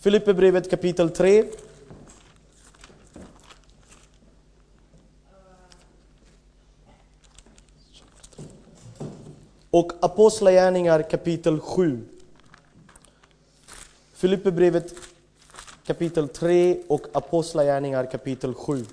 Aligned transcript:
Filipperbrevet 0.00 0.70
kapitel 0.70 1.10
3. 1.10 1.44
Och 9.70 9.92
Apostlagärningar 10.00 11.10
kapitel 11.10 11.60
7. 11.60 12.04
Filipperbrevet 14.12 14.94
kapitel 15.86 16.28
3 16.28 16.82
och 16.88 17.06
Apostlagärningar 17.12 18.10
kapitel 18.10 18.54
7. 18.54 18.84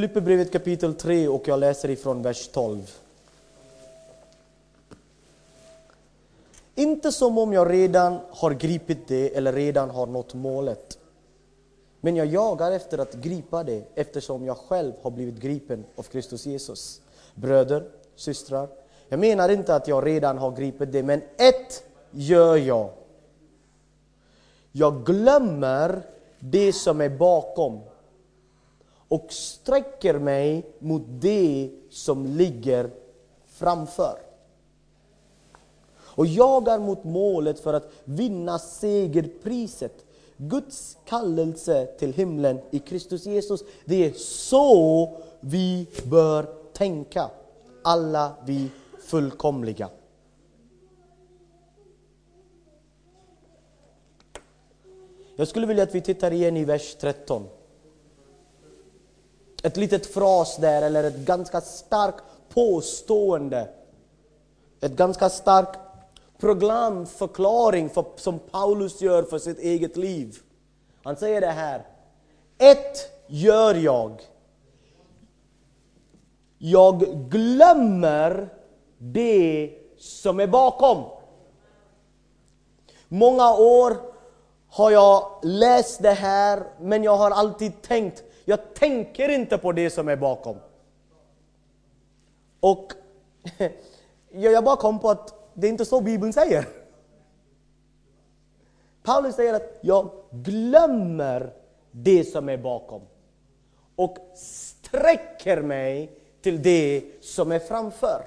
Filipperbrevet 0.00 0.52
kapitel 0.52 0.94
3 0.94 1.28
och 1.28 1.48
jag 1.48 1.60
läser 1.60 1.90
ifrån 1.90 2.22
vers 2.22 2.48
12. 2.48 2.90
Inte 6.74 7.12
som 7.12 7.38
om 7.38 7.52
jag 7.52 7.70
redan 7.70 8.18
har 8.30 8.50
gripit 8.50 9.08
det 9.08 9.36
eller 9.36 9.52
redan 9.52 9.90
har 9.90 10.06
nått 10.06 10.34
målet. 10.34 10.98
Men 12.00 12.16
jag 12.16 12.26
jagar 12.26 12.72
efter 12.72 12.98
att 12.98 13.14
gripa 13.14 13.64
det 13.64 13.84
eftersom 13.94 14.46
jag 14.46 14.56
själv 14.56 14.92
har 15.02 15.10
blivit 15.10 15.40
gripen 15.40 15.84
av 15.96 16.02
Kristus 16.02 16.46
Jesus. 16.46 17.00
Bröder, 17.34 17.84
systrar, 18.16 18.68
jag 19.08 19.20
menar 19.20 19.48
inte 19.48 19.74
att 19.74 19.88
jag 19.88 20.06
redan 20.06 20.38
har 20.38 20.56
gripit 20.56 20.92
det, 20.92 21.02
men 21.02 21.22
ett 21.36 21.84
gör 22.10 22.56
jag. 22.56 22.90
Jag 24.72 25.04
glömmer 25.06 26.02
det 26.38 26.72
som 26.72 27.00
är 27.00 27.08
bakom 27.08 27.80
och 29.10 29.32
sträcker 29.32 30.18
mig 30.18 30.66
mot 30.78 31.02
det 31.06 31.70
som 31.90 32.26
ligger 32.26 32.90
framför. 33.46 34.18
Och 35.98 36.26
jagar 36.26 36.78
mot 36.78 37.04
målet 37.04 37.60
för 37.60 37.74
att 37.74 37.92
vinna 38.04 38.58
segerpriset. 38.58 40.04
Guds 40.36 40.98
kallelse 41.04 41.86
till 41.98 42.12
himlen 42.12 42.60
i 42.70 42.78
Kristus 42.78 43.26
Jesus. 43.26 43.64
Det 43.84 44.06
är 44.06 44.12
så 44.12 45.16
vi 45.40 45.86
bör 46.04 46.46
tänka, 46.72 47.30
alla 47.82 48.32
vi 48.44 48.70
fullkomliga. 48.98 49.90
Jag 55.36 55.48
skulle 55.48 55.66
vilja 55.66 55.82
att 55.82 55.94
vi 55.94 56.00
tittar 56.00 56.32
igen 56.32 56.56
i 56.56 56.64
vers 56.64 56.96
13 57.00 57.46
ett 59.62 59.76
litet 59.76 60.06
fras 60.06 60.56
där, 60.56 60.82
eller 60.82 61.04
ett 61.04 61.16
ganska 61.16 61.60
starkt 61.60 62.24
påstående. 62.48 63.68
Ett 64.80 64.92
ganska 64.92 65.28
stark 65.28 65.68
programförklaring 66.38 67.88
för, 67.90 68.04
som 68.16 68.38
Paulus 68.38 69.00
gör 69.00 69.22
för 69.22 69.38
sitt 69.38 69.58
eget 69.58 69.96
liv. 69.96 70.38
Han 71.02 71.16
säger 71.16 71.40
det 71.40 71.46
här. 71.46 71.86
Ett 72.58 73.10
gör 73.26 73.74
jag. 73.74 74.22
Jag 76.58 77.00
glömmer 77.30 78.48
det 78.98 79.70
som 79.98 80.40
är 80.40 80.46
bakom. 80.46 81.04
Många 83.08 83.54
år 83.54 83.96
har 84.68 84.90
jag 84.90 85.40
läst 85.42 86.02
det 86.02 86.12
här, 86.12 86.62
men 86.80 87.04
jag 87.04 87.16
har 87.16 87.30
alltid 87.30 87.82
tänkt 87.82 88.24
jag 88.50 88.74
tänker 88.74 89.28
inte 89.28 89.58
på 89.58 89.72
det 89.72 89.90
som 89.90 90.08
är 90.08 90.16
bakom. 90.16 90.56
Och 92.60 92.92
jag 94.30 94.64
bara 94.64 94.76
kom 94.76 94.98
på 94.98 95.10
att 95.10 95.34
det 95.54 95.66
är 95.66 95.70
inte 95.70 95.84
så 95.84 96.00
Bibeln 96.00 96.32
säger. 96.32 96.68
Paulus 99.02 99.34
säger 99.34 99.54
att 99.54 99.78
jag 99.80 100.10
glömmer 100.30 101.52
det 101.90 102.24
som 102.24 102.48
är 102.48 102.56
bakom 102.56 103.02
och 103.96 104.18
sträcker 104.34 105.62
mig 105.62 106.10
till 106.42 106.62
det 106.62 107.04
som 107.20 107.52
är 107.52 107.58
framför. 107.58 108.22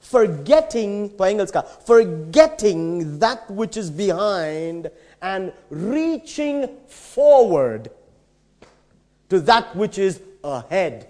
Forgetting, 0.00 1.08
på 1.08 1.26
engelska, 1.26 1.64
forgetting 1.84 3.20
that 3.20 3.38
which 3.48 3.76
is 3.76 3.90
behind 3.90 4.88
and 5.18 5.52
reaching 5.68 6.68
forward 6.88 7.88
to 9.28 9.40
that 9.40 9.64
which 9.74 9.98
is 9.98 10.18
ahead. 10.42 11.00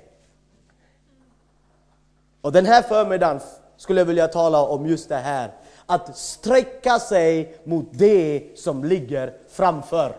Och 2.40 2.52
den 2.52 2.66
här 2.66 2.82
förmiddagen 2.82 3.40
skulle 3.76 4.00
jag 4.00 4.06
vilja 4.06 4.28
tala 4.28 4.62
om 4.62 4.86
just 4.86 5.08
det 5.08 5.16
här. 5.16 5.50
Att 5.86 6.16
sträcka 6.16 6.98
sig 6.98 7.58
mot 7.64 7.86
det 7.90 8.42
som 8.54 8.84
ligger 8.84 9.32
framför. 9.48 10.16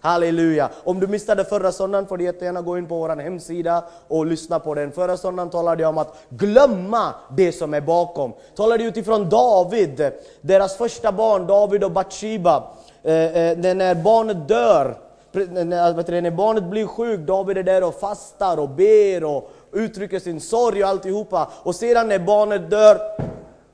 Halleluja! 0.00 0.70
Om 0.84 1.00
du 1.00 1.06
missade 1.06 1.44
förra 1.44 1.72
söndagen 1.72 2.06
får 2.06 2.16
du 2.16 2.24
jättegärna 2.24 2.62
gå 2.62 2.78
in 2.78 2.86
på 2.86 2.98
vår 2.98 3.16
hemsida 3.16 3.84
och 4.08 4.26
lyssna 4.26 4.60
på 4.60 4.74
den. 4.74 4.92
Förra 4.92 5.16
söndagen 5.16 5.50
talade 5.50 5.82
jag 5.82 5.88
om 5.88 5.98
att 5.98 6.16
glömma 6.28 7.14
det 7.36 7.52
som 7.52 7.74
är 7.74 7.80
bakom. 7.80 8.32
Talade 8.56 8.84
utifrån 8.84 9.28
David, 9.28 10.12
deras 10.40 10.76
första 10.76 11.12
barn, 11.12 11.46
David 11.46 11.84
och 11.84 11.90
Bathsheba. 11.90 12.70
Eh, 13.02 13.14
eh, 13.14 13.58
när 13.58 13.94
barnet 13.94 14.48
dör 14.48 14.96
när, 15.34 16.20
när 16.20 16.30
barnet 16.30 16.64
blir 16.64 16.86
sjukt, 16.86 17.26
David 17.26 17.58
är 17.58 17.62
där 17.62 17.84
och 17.84 18.00
fastar 18.00 18.56
och 18.56 18.68
ber 18.68 19.24
och 19.24 19.50
uttrycker 19.72 20.18
sin 20.18 20.40
sorg 20.40 20.84
och 20.84 20.90
alltihopa. 20.90 21.50
Och 21.62 21.74
sedan 21.74 22.08
när 22.08 22.18
barnet 22.18 22.70
dör, 22.70 22.98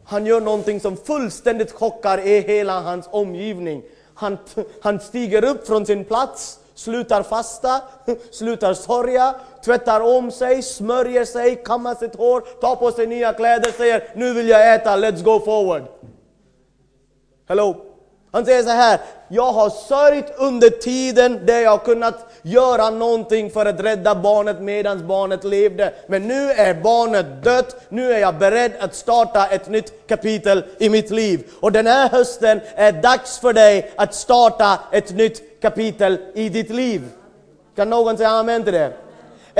han 0.04 0.26
gör 0.26 0.40
någonting 0.40 0.80
som 0.80 0.96
fullständigt 0.96 1.72
chockar 1.72 2.18
hela 2.18 2.80
hans 2.80 3.08
omgivning. 3.10 3.82
Han, 4.14 4.38
han 4.82 5.00
stiger 5.00 5.44
upp 5.44 5.66
från 5.66 5.86
sin 5.86 6.04
plats, 6.04 6.58
slutar 6.74 7.22
fasta, 7.22 7.80
slutar 8.30 8.74
sörja, 8.74 9.34
tvättar 9.64 10.00
om 10.18 10.30
sig, 10.30 10.62
smörjer 10.62 11.24
sig, 11.24 11.62
kammar 11.64 11.94
sitt 11.94 12.16
hår, 12.16 12.40
tar 12.40 12.76
på 12.76 12.92
sig 12.92 13.06
nya 13.06 13.32
kläder, 13.32 13.70
säger 13.70 14.12
nu 14.14 14.34
vill 14.34 14.48
jag 14.48 14.74
äta, 14.74 14.96
let's 14.96 15.24
go 15.24 15.40
forward. 15.40 15.82
Hello? 17.48 17.89
Han 18.32 18.44
säger 18.44 18.62
så 18.62 18.70
här, 18.70 19.00
jag 19.28 19.52
har 19.52 19.70
sörjt 19.70 20.34
under 20.36 20.70
tiden 20.70 21.46
där 21.46 21.60
jag 21.60 21.84
kunnat 21.84 22.30
göra 22.42 22.90
någonting 22.90 23.50
för 23.50 23.66
att 23.66 23.80
rädda 23.80 24.14
barnet 24.14 24.60
medan 24.60 25.06
barnet 25.06 25.44
levde. 25.44 25.92
Men 26.06 26.28
nu 26.28 26.50
är 26.50 26.74
barnet 26.74 27.44
dött, 27.44 27.76
nu 27.88 28.12
är 28.12 28.18
jag 28.18 28.38
beredd 28.38 28.72
att 28.80 28.94
starta 28.94 29.46
ett 29.46 29.68
nytt 29.68 30.08
kapitel 30.08 30.64
i 30.78 30.88
mitt 30.88 31.10
liv. 31.10 31.44
Och 31.60 31.72
den 31.72 31.86
här 31.86 32.08
hösten 32.08 32.60
är 32.74 32.92
dags 32.92 33.38
för 33.38 33.52
dig 33.52 33.92
att 33.96 34.14
starta 34.14 34.78
ett 34.92 35.16
nytt 35.16 35.62
kapitel 35.62 36.18
i 36.34 36.48
ditt 36.48 36.70
liv. 36.70 37.02
Kan 37.76 37.90
någon 37.90 38.16
säga 38.16 38.30
amen 38.30 38.64
till 38.64 38.72
det? 38.72 38.92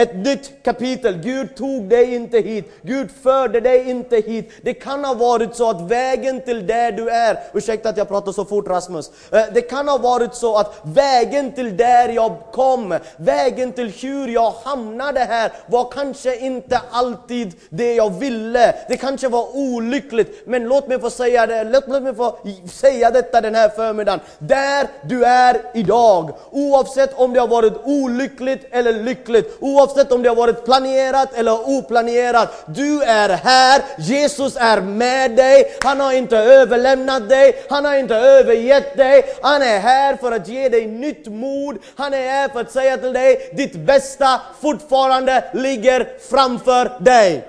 Ett 0.03 0.17
nytt 0.17 0.53
kapitel. 0.63 1.15
Gud 1.15 1.57
tog 1.57 1.89
dig 1.89 2.15
inte 2.15 2.39
hit, 2.39 2.73
Gud 2.83 3.11
förde 3.23 3.61
dig 3.61 3.91
inte 3.91 4.17
hit. 4.17 4.51
Det 4.63 4.75
kan 4.75 5.05
ha 5.05 5.15
varit 5.15 5.57
så 5.57 5.71
att 5.71 5.81
vägen 5.81 6.41
till 6.41 6.67
där 6.67 6.93
du 6.93 7.11
är, 7.11 7.39
ursäkta 7.55 7.89
att 7.89 7.97
jag 7.97 8.09
pratar 8.09 8.33
så 8.33 8.45
fort 8.45 8.69
Rasmus. 8.69 9.11
Eh, 9.33 9.43
det 9.55 9.61
kan 9.61 9.89
ha 9.89 9.99
varit 9.99 10.35
så 10.35 10.57
att 10.57 10.81
vägen 10.83 11.53
till 11.53 11.77
där 11.77 12.09
jag 12.09 12.37
kom, 12.53 12.99
vägen 13.17 13.73
till 13.73 13.89
hur 13.89 14.29
jag 14.29 14.51
hamnade 14.65 15.21
här 15.21 15.53
var 15.67 15.91
kanske 15.91 16.37
inte 16.37 16.81
alltid 16.91 17.55
det 17.71 17.95
jag 17.95 18.11
ville. 18.11 18.75
Det 18.89 18.97
kanske 18.97 19.29
var 19.29 19.57
olyckligt, 19.57 20.47
men 20.47 20.65
låt 20.65 20.89
mig 20.89 21.01
få 21.01 21.11
säga 21.11 21.47
det, 21.47 21.65
låt 21.65 22.03
mig 22.03 22.15
få 22.15 22.39
säga 22.73 23.11
detta 23.11 23.41
den 23.41 23.55
här 23.55 23.69
förmiddagen. 23.69 24.21
Där 24.39 24.87
du 25.03 25.25
är 25.25 25.61
idag, 25.75 26.31
oavsett 26.51 27.19
om 27.19 27.33
det 27.33 27.41
har 27.41 27.49
varit 27.49 27.75
olyckligt 27.85 28.67
eller 28.71 28.93
lyckligt, 28.93 29.57
oavsett 29.61 29.90
oavsett 29.91 30.13
om 30.13 30.23
det 30.23 30.29
har 30.29 30.37
varit 30.37 30.65
planerat 30.65 31.35
eller 31.35 31.69
oplanerat. 31.69 32.65
Du 32.67 33.03
är 33.03 33.29
här, 33.29 33.83
Jesus 33.99 34.57
är 34.57 34.81
med 34.81 35.37
dig, 35.37 35.77
han 35.83 36.01
har 36.01 36.13
inte 36.13 36.39
överlämnat 36.39 37.29
dig, 37.29 37.67
han 37.71 37.85
har 37.85 37.95
inte 37.95 38.17
övergett 38.17 38.97
dig. 38.97 39.25
Han 39.43 39.63
är 39.63 39.79
här 39.79 40.17
för 40.17 40.33
att 40.33 40.49
ge 40.49 40.69
dig 40.69 40.87
nytt 40.87 41.27
mod, 41.27 41.79
han 41.97 42.15
är 42.15 42.29
här 42.29 42.49
för 42.49 42.61
att 42.61 42.73
säga 42.73 42.97
till 42.97 43.13
dig, 43.13 43.51
ditt 43.57 43.77
bästa 43.77 44.41
fortfarande 44.61 45.45
ligger 45.55 46.09
framför 46.31 46.93
dig. 47.01 47.49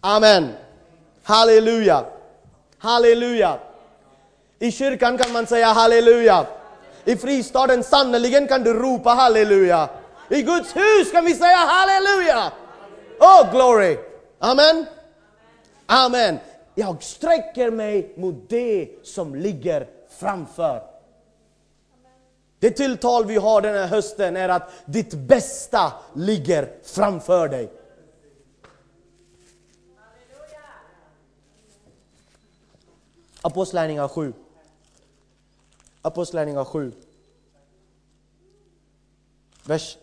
Amen. 0.00 0.48
Halleluja. 1.24 2.04
Halleluja. 2.78 3.58
I 4.58 4.72
kyrkan 4.72 5.18
kan 5.18 5.32
man 5.32 5.46
säga 5.46 5.66
halleluja. 5.66 6.46
I 7.04 7.16
fristaden 7.16 7.82
sannerligen 7.82 8.46
kan 8.46 8.62
du 8.62 8.74
ropa 8.74 9.10
halleluja. 9.10 9.88
I 10.28 10.42
Guds 10.42 10.76
hus 10.76 11.12
kan 11.12 11.24
vi 11.24 11.34
säga 11.34 11.56
halleluja! 11.56 12.52
Oh 13.20 13.50
glory! 13.50 13.98
Amen! 14.38 14.86
Amen. 15.86 16.38
Jag 16.74 17.02
sträcker 17.02 17.70
mig 17.70 18.14
mot 18.16 18.48
det 18.48 18.90
som 19.02 19.34
ligger 19.34 19.88
framför. 20.08 20.82
Det 22.58 22.70
tilltal 22.70 23.26
vi 23.26 23.36
har 23.36 23.60
den 23.60 23.74
här 23.74 23.86
hösten 23.86 24.36
är 24.36 24.48
att 24.48 24.70
ditt 24.84 25.14
bästa 25.14 25.92
ligger 26.14 26.72
framför 26.82 27.48
dig. 27.48 27.72
Apostlagärningarna 33.42 34.08
7. 34.08 34.32
Apostlagärningarna 36.02 36.64
7. 36.64 36.92
Vers 39.64 39.96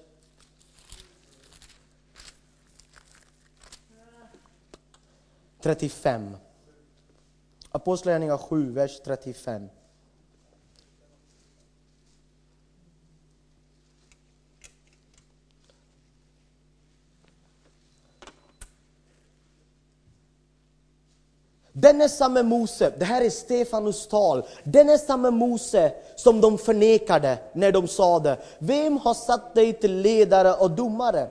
35. 5.61 6.37
Apostlagärningarna 7.71 8.37
7, 8.37 8.71
vers 8.71 9.01
35. 9.05 9.69
Denne 21.79 22.09
samme 22.09 22.43
Mose, 22.43 22.93
det 22.99 23.05
här 23.05 23.21
är 23.21 23.29
Stefanus 23.29 24.07
tal, 24.07 24.43
denne 24.63 24.97
samme 24.97 25.31
Mose 25.31 25.93
som 26.15 26.41
de 26.41 26.57
förnekade 26.57 27.37
när 27.53 27.71
de 27.71 27.87
sade, 27.87 28.37
vem 28.59 28.97
har 28.97 29.13
satt 29.13 29.55
dig 29.55 29.73
till 29.73 30.01
ledare 30.01 30.53
och 30.53 30.71
domare? 30.71 31.29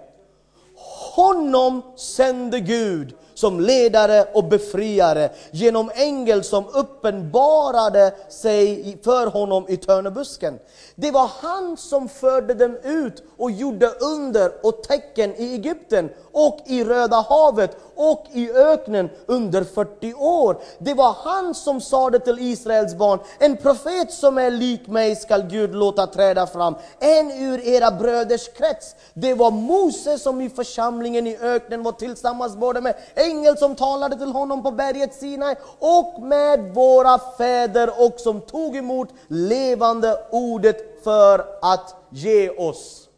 Honom 1.15 1.83
sände 1.97 2.61
Gud 2.61 3.15
som 3.39 3.61
ledare 3.61 4.25
och 4.33 4.45
befriare 4.45 5.31
genom 5.51 5.91
ängel 5.95 6.45
som 6.45 6.65
uppenbarade 6.73 8.15
sig 8.29 8.99
för 9.05 9.27
honom 9.27 9.65
i 9.69 9.77
törnebusken. 9.77 10.59
Det 10.95 11.11
var 11.11 11.31
han 11.41 11.77
som 11.77 12.09
förde 12.09 12.55
dem 12.55 12.79
ut 12.83 13.23
och 13.37 13.51
gjorde 13.51 13.87
under 13.87 14.53
och 14.63 14.83
tecken 14.83 15.35
i 15.35 15.55
Egypten 15.55 16.11
och 16.33 16.59
i 16.67 16.85
Röda 16.85 17.17
havet 17.29 17.77
och 17.95 18.27
i 18.33 18.53
öknen 18.53 19.11
under 19.27 19.65
40 19.65 20.15
år. 20.15 20.59
Det 20.79 20.95
var 20.95 21.17
han 21.25 21.55
som 21.55 21.81
sade 21.81 22.19
till 22.19 22.39
Israels 22.39 22.95
barn, 22.95 23.19
en 23.39 23.57
profet 23.57 24.13
som 24.13 24.39
är 24.39 24.51
lik 24.51 24.87
mig 24.87 25.17
skall 25.17 25.43
Gud 25.43 25.75
låta 25.75 26.07
träda 26.07 26.47
fram, 26.47 26.75
en 26.99 27.31
ur 27.31 27.67
era 27.67 27.91
bröders 27.91 28.49
krets. 28.49 28.95
Det 29.15 29.35
var 29.35 29.51
Mose 29.51 30.19
som 30.19 30.41
i 30.41 30.51
församlingen 30.51 31.27
i 31.27 31.39
öknen 31.41 31.83
var 31.83 31.93
tillsammans 31.93 32.57
både 32.57 32.81
med 32.81 32.95
ängel 33.29 33.57
som 33.57 33.77
talade 33.77 34.19
till 34.19 34.33
honom 34.33 34.63
på 34.63 34.71
berget 34.71 35.15
Sinai 35.15 35.57
och 35.79 36.23
med 36.23 36.75
våra 36.75 37.19
fäder 37.19 37.91
och 38.07 38.21
som 38.21 38.41
tog 38.41 38.77
emot 38.77 39.09
levande 39.29 40.27
ordet 40.31 41.05
för 41.05 41.47
att 41.63 41.95
ge 42.11 42.51
oss. 42.51 43.09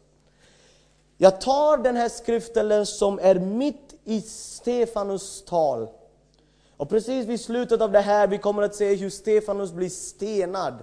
Jag 1.17 1.41
tar 1.41 1.77
den 1.77 1.95
här 1.95 2.09
skriften 2.09 2.85
som 2.85 3.19
är 3.19 3.35
mitt 3.35 3.95
i 4.03 4.21
Stefanus 4.21 5.43
tal. 5.45 5.87
Och 6.77 6.89
precis 6.89 7.27
vid 7.27 7.41
slutet 7.41 7.81
av 7.81 7.91
det 7.91 7.99
här 7.99 8.27
vi 8.27 8.37
kommer 8.37 8.63
att 8.63 8.75
se 8.75 8.95
hur 8.95 9.09
Stefanus 9.09 9.71
blir 9.71 9.89
stenad. 9.89 10.73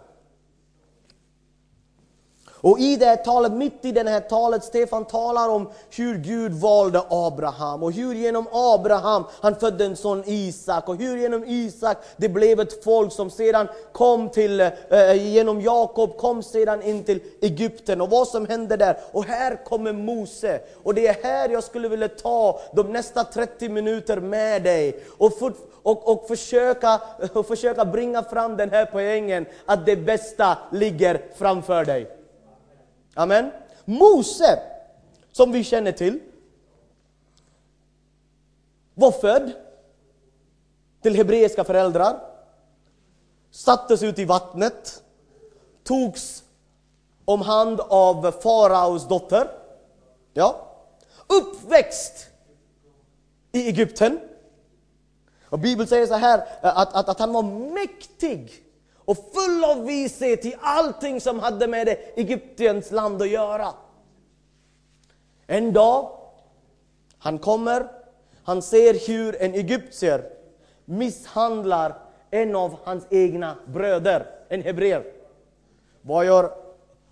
Och 2.60 2.78
i 2.78 2.96
det 2.96 3.06
här 3.06 3.16
talet, 3.16 3.52
mitt 3.52 3.84
i 3.84 3.92
det 3.92 4.10
här 4.10 4.20
talet, 4.20 4.64
Stefan 4.64 5.04
talar 5.04 5.48
om 5.48 5.68
hur 5.96 6.18
Gud 6.18 6.52
valde 6.52 7.02
Abraham. 7.08 7.82
Och 7.82 7.92
hur 7.92 8.14
genom 8.14 8.46
Abraham 8.52 9.24
han 9.40 9.54
födde 9.54 9.84
en 9.84 9.96
son 9.96 10.22
Isak. 10.26 10.88
Och 10.88 10.96
hur 10.96 11.16
genom 11.16 11.44
Isak 11.44 11.98
det 12.16 12.28
blev 12.28 12.60
ett 12.60 12.84
folk 12.84 13.12
som 13.12 13.30
sedan 13.30 13.68
kom 13.92 14.28
till, 14.28 14.60
eh, 14.60 15.32
genom 15.32 15.60
Jakob 15.60 16.16
kom 16.16 16.42
sedan 16.42 16.82
in 16.82 17.04
till 17.04 17.20
Egypten. 17.40 18.00
Och 18.00 18.10
vad 18.10 18.28
som 18.28 18.46
hände 18.46 18.76
där. 18.76 18.98
Och 19.12 19.24
här 19.24 19.64
kommer 19.64 19.92
Mose. 19.92 20.60
Och 20.82 20.94
det 20.94 21.06
är 21.06 21.22
här 21.22 21.48
jag 21.48 21.64
skulle 21.64 21.88
vilja 21.88 22.08
ta 22.08 22.60
de 22.72 22.92
nästa 22.92 23.24
30 23.24 23.68
minuter 23.68 24.20
med 24.20 24.62
dig. 24.62 25.02
Och, 25.18 25.38
för, 25.38 25.52
och, 25.82 26.12
och, 26.12 26.28
försöka, 26.28 27.00
och 27.32 27.46
försöka 27.46 27.84
bringa 27.84 28.22
fram 28.22 28.56
den 28.56 28.70
här 28.70 28.86
poängen 28.92 29.46
att 29.66 29.86
det 29.86 29.96
bästa 29.96 30.58
ligger 30.72 31.22
framför 31.36 31.84
dig. 31.84 32.17
Amen. 33.18 33.50
Mose, 33.84 34.62
som 35.32 35.52
vi 35.52 35.64
känner 35.64 35.92
till, 35.92 36.20
var 38.94 39.10
född 39.10 39.52
till 41.02 41.16
hebreiska 41.16 41.64
föräldrar, 41.64 42.20
sattes 43.50 44.02
ut 44.02 44.18
i 44.18 44.24
vattnet, 44.24 45.02
togs 45.84 46.44
om 47.24 47.40
hand 47.40 47.80
av 47.80 48.30
faraos 48.30 49.08
dotter, 49.08 49.50
ja. 50.32 50.76
uppväxt 51.26 52.26
i 53.52 53.68
Egypten. 53.68 54.20
Och 55.44 55.58
Bibeln 55.58 55.88
säger 55.88 56.06
så 56.06 56.14
här 56.14 56.38
eh, 56.38 56.78
att, 56.78 56.94
att, 56.94 57.08
att 57.08 57.18
han 57.18 57.32
var 57.32 57.42
mäktig 57.74 58.64
och 59.08 59.16
full 59.16 59.64
av 59.64 59.84
vishet 59.84 60.44
i 60.44 60.54
allting 60.60 61.20
som 61.20 61.40
hade 61.40 61.68
med 61.68 61.86
det 61.86 62.18
Egyptens 62.18 62.90
land 62.90 63.22
att 63.22 63.28
göra. 63.28 63.74
En 65.46 65.72
dag, 65.72 66.18
han 67.18 67.38
kommer, 67.38 67.90
han 68.42 68.62
ser 68.62 69.08
hur 69.08 69.42
en 69.42 69.54
egyptier 69.54 70.24
misshandlar 70.84 71.98
en 72.30 72.56
av 72.56 72.76
hans 72.84 73.06
egna 73.10 73.56
bröder, 73.66 74.26
en 74.48 74.62
hebreer. 74.62 75.04
Vad 76.02 76.26
gör, 76.26 76.50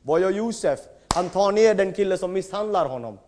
vad 0.02 0.20
gör 0.20 0.30
Josef? 0.30 0.80
Han 1.14 1.28
tar 1.28 1.52
ner 1.52 1.74
den 1.74 1.92
kille 1.92 2.18
som 2.18 2.32
misshandlar 2.32 2.88
honom. 2.88 3.18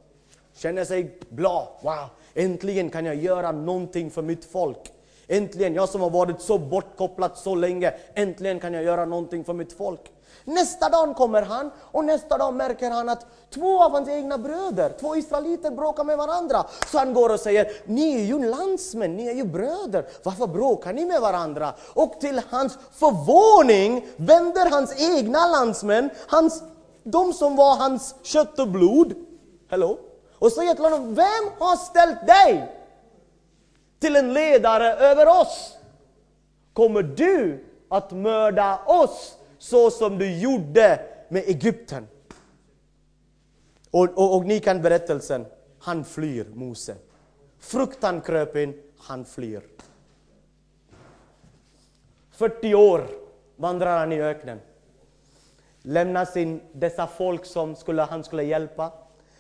Känner 0.55 0.85
sig 0.85 1.19
glad. 1.31 1.67
Wow, 1.81 2.09
äntligen 2.35 2.91
kan 2.91 3.05
jag 3.05 3.15
göra 3.15 3.53
någonting 3.53 4.11
för 4.11 4.23
mitt 4.23 4.45
folk. 4.45 4.93
Äntligen, 5.29 5.75
jag 5.75 5.89
som 5.89 6.01
har 6.01 6.11
varit 6.11 6.41
så 6.41 6.59
bortkopplad 6.59 7.31
så 7.35 7.55
länge, 7.55 7.95
äntligen 8.15 8.61
kan 8.61 8.75
jag 8.75 8.85
göra 8.85 9.05
någonting 9.05 9.45
för 9.45 9.53
mitt 9.53 9.73
folk. 9.73 10.13
Nästa 10.45 10.89
dag 10.89 11.17
kommer 11.17 11.43
han 11.43 11.71
och 11.79 12.05
nästa 12.05 12.39
dag 12.39 12.55
märker 12.55 12.91
han 12.91 13.09
att 13.09 13.27
två 13.55 13.83
av 13.85 13.91
hans 13.93 14.09
egna 14.09 14.39
bröder, 14.39 14.93
två 15.01 15.17
israeliter 15.17 15.71
bråkar 15.71 16.05
med 16.05 16.17
varandra. 16.17 16.65
Så 16.87 16.99
han 16.99 17.15
går 17.15 17.33
och 17.33 17.41
säger, 17.41 17.67
ni 17.85 18.15
är 18.15 18.25
ju 18.25 18.51
landsmän, 18.51 19.17
ni 19.17 19.27
är 19.27 19.35
ju 19.35 19.45
bröder, 19.45 20.07
varför 20.23 20.47
bråkar 20.47 20.93
ni 20.93 21.05
med 21.05 21.21
varandra? 21.21 21.75
Och 21.95 22.21
till 22.21 22.41
hans 22.51 22.79
förvåning 22.93 24.07
vänder 24.17 24.71
hans 24.71 25.19
egna 25.19 25.47
landsmän, 25.47 26.11
hans, 26.29 26.63
de 27.05 27.33
som 27.33 27.57
var 27.57 27.77
hans 27.77 28.15
kött 28.23 28.59
och 28.59 28.69
blod, 28.69 29.15
hello, 29.71 29.99
och 30.39 30.53
säger 30.53 30.75
till 30.75 30.85
honom, 30.85 31.15
vem 31.15 31.45
har 31.59 31.77
ställt 31.77 32.27
dig 32.27 32.78
till 33.99 34.17
en 34.17 34.33
ledare 34.33 34.93
över 34.93 35.41
oss. 35.41 35.79
Kommer 36.73 37.03
du 37.03 37.65
att 37.89 38.13
mörda 38.13 38.81
oss 38.87 39.37
så 39.59 39.91
som 39.91 40.19
du 40.19 40.39
gjorde 40.39 41.01
med 41.29 41.43
Egypten? 41.43 42.09
Och, 43.91 44.19
och, 44.19 44.37
och 44.37 44.47
ni 44.47 44.61
kan 44.61 44.83
berättelsen. 44.83 45.47
Han 45.79 46.05
flyr, 46.05 46.47
Mose. 46.55 46.97
Fruktan 47.59 48.21
kröp 48.21 48.57
in, 48.57 48.83
han 48.99 49.25
flyr. 49.25 49.63
40 52.31 52.75
år 52.75 53.07
vandrar 53.57 53.99
han 53.99 54.13
i 54.13 54.21
öknen. 54.21 54.61
Lämnar 55.83 56.25
sin, 56.25 56.61
dessa 56.73 57.07
folk 57.07 57.45
som 57.45 57.77
skulle, 57.77 58.03
han 58.03 58.25
skulle 58.25 58.43
hjälpa. 58.43 58.93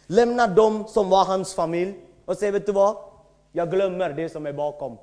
Lämnar 0.07 0.49
dem 0.49 0.89
som 0.89 1.11
var 1.11 1.25
hans 1.25 1.55
familj 1.55 1.95
och 2.25 2.37
säger, 2.37 2.53
vet 2.53 2.67
du 2.67 2.73
vad? 2.73 2.97
Jag 3.53 3.71
glömmer 3.71 4.11
det 4.11 4.29
som 4.29 4.47
är 4.47 4.53
bakom. 4.53 4.99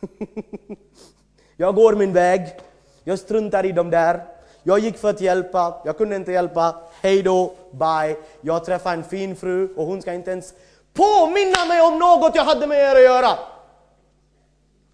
jag 1.56 1.74
går 1.74 1.94
min 1.94 2.12
väg, 2.12 2.60
jag 3.04 3.18
struntar 3.18 3.66
i 3.66 3.72
dem 3.72 3.90
där. 3.90 4.24
Jag 4.62 4.78
gick 4.78 4.96
för 4.96 5.10
att 5.10 5.20
hjälpa, 5.20 5.82
jag 5.84 5.98
kunde 5.98 6.16
inte 6.16 6.32
hjälpa. 6.32 6.80
Hej 7.00 7.22
då, 7.22 7.54
bye. 7.70 8.16
Jag 8.40 8.64
träffar 8.64 8.92
en 8.92 9.04
fin 9.04 9.36
fru 9.36 9.74
och 9.74 9.86
hon 9.86 10.02
ska 10.02 10.12
inte 10.12 10.30
ens 10.30 10.54
påminna 10.92 11.64
mig 11.68 11.80
om 11.82 11.98
något 11.98 12.34
jag 12.34 12.44
hade 12.44 12.66
med 12.66 12.78
er 12.78 12.96
att 12.96 13.02
göra. 13.02 13.38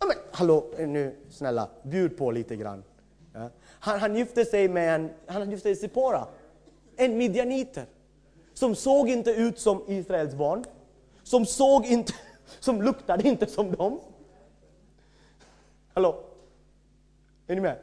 Men, 0.08 0.16
hallå, 0.32 0.64
eh, 0.78 0.88
nu 0.88 1.16
snälla, 1.30 1.68
bjud 1.82 2.18
på 2.18 2.30
lite 2.30 2.56
grann. 2.56 2.84
Ja. 3.34 3.50
Han, 3.80 4.00
han 4.00 4.16
gifte 4.16 4.44
sig 4.44 4.68
med 4.68 4.94
en, 4.94 5.10
han 5.26 5.50
gifte 5.50 5.62
sig 5.62 5.76
Sipora, 5.76 6.26
en 6.96 7.16
midjaniter, 7.16 7.84
som 8.54 8.74
såg 8.74 9.08
inte 9.08 9.30
ut 9.30 9.58
som 9.58 9.82
Israels 9.86 10.34
barn, 10.34 10.64
som 11.22 11.46
såg 11.46 11.86
inte 11.86 12.12
som 12.60 12.82
luktade 12.82 13.28
inte 13.28 13.46
som 13.46 13.72
dem. 13.72 14.00
Hallå? 15.94 16.16
Är 17.46 17.54
ni 17.54 17.60
med? 17.60 17.76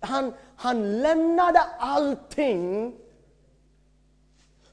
Han, 0.00 0.34
han 0.56 1.00
lämnade 1.00 1.60
allting 1.78 2.94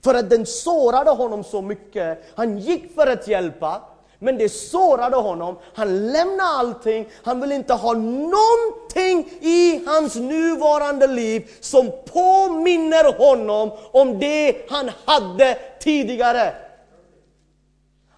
för 0.04 0.14
att 0.14 0.30
den 0.30 0.46
sårade 0.46 1.12
honom 1.12 1.44
så 1.44 1.62
mycket. 1.62 2.24
Han 2.36 2.58
gick 2.58 2.96
för 2.96 3.08
att 3.08 3.28
hjälpa, 3.28 3.82
Men 4.20 4.38
det 4.38 4.50
sårade 4.50 5.16
honom, 5.16 5.58
han 5.74 6.12
lämnade 6.12 6.50
allting, 6.50 7.10
han 7.24 7.42
vill 7.42 7.52
inte 7.52 7.74
ha 7.74 7.94
någonting 7.94 9.30
i 9.42 9.86
hans 9.86 10.16
nuvarande 10.16 11.08
liv 11.08 11.52
som 11.60 11.92
påminner 12.06 13.18
honom 13.18 13.72
om 13.92 14.20
det 14.20 14.70
han 14.70 14.92
hade 15.06 15.58
tidigare. 15.80 16.67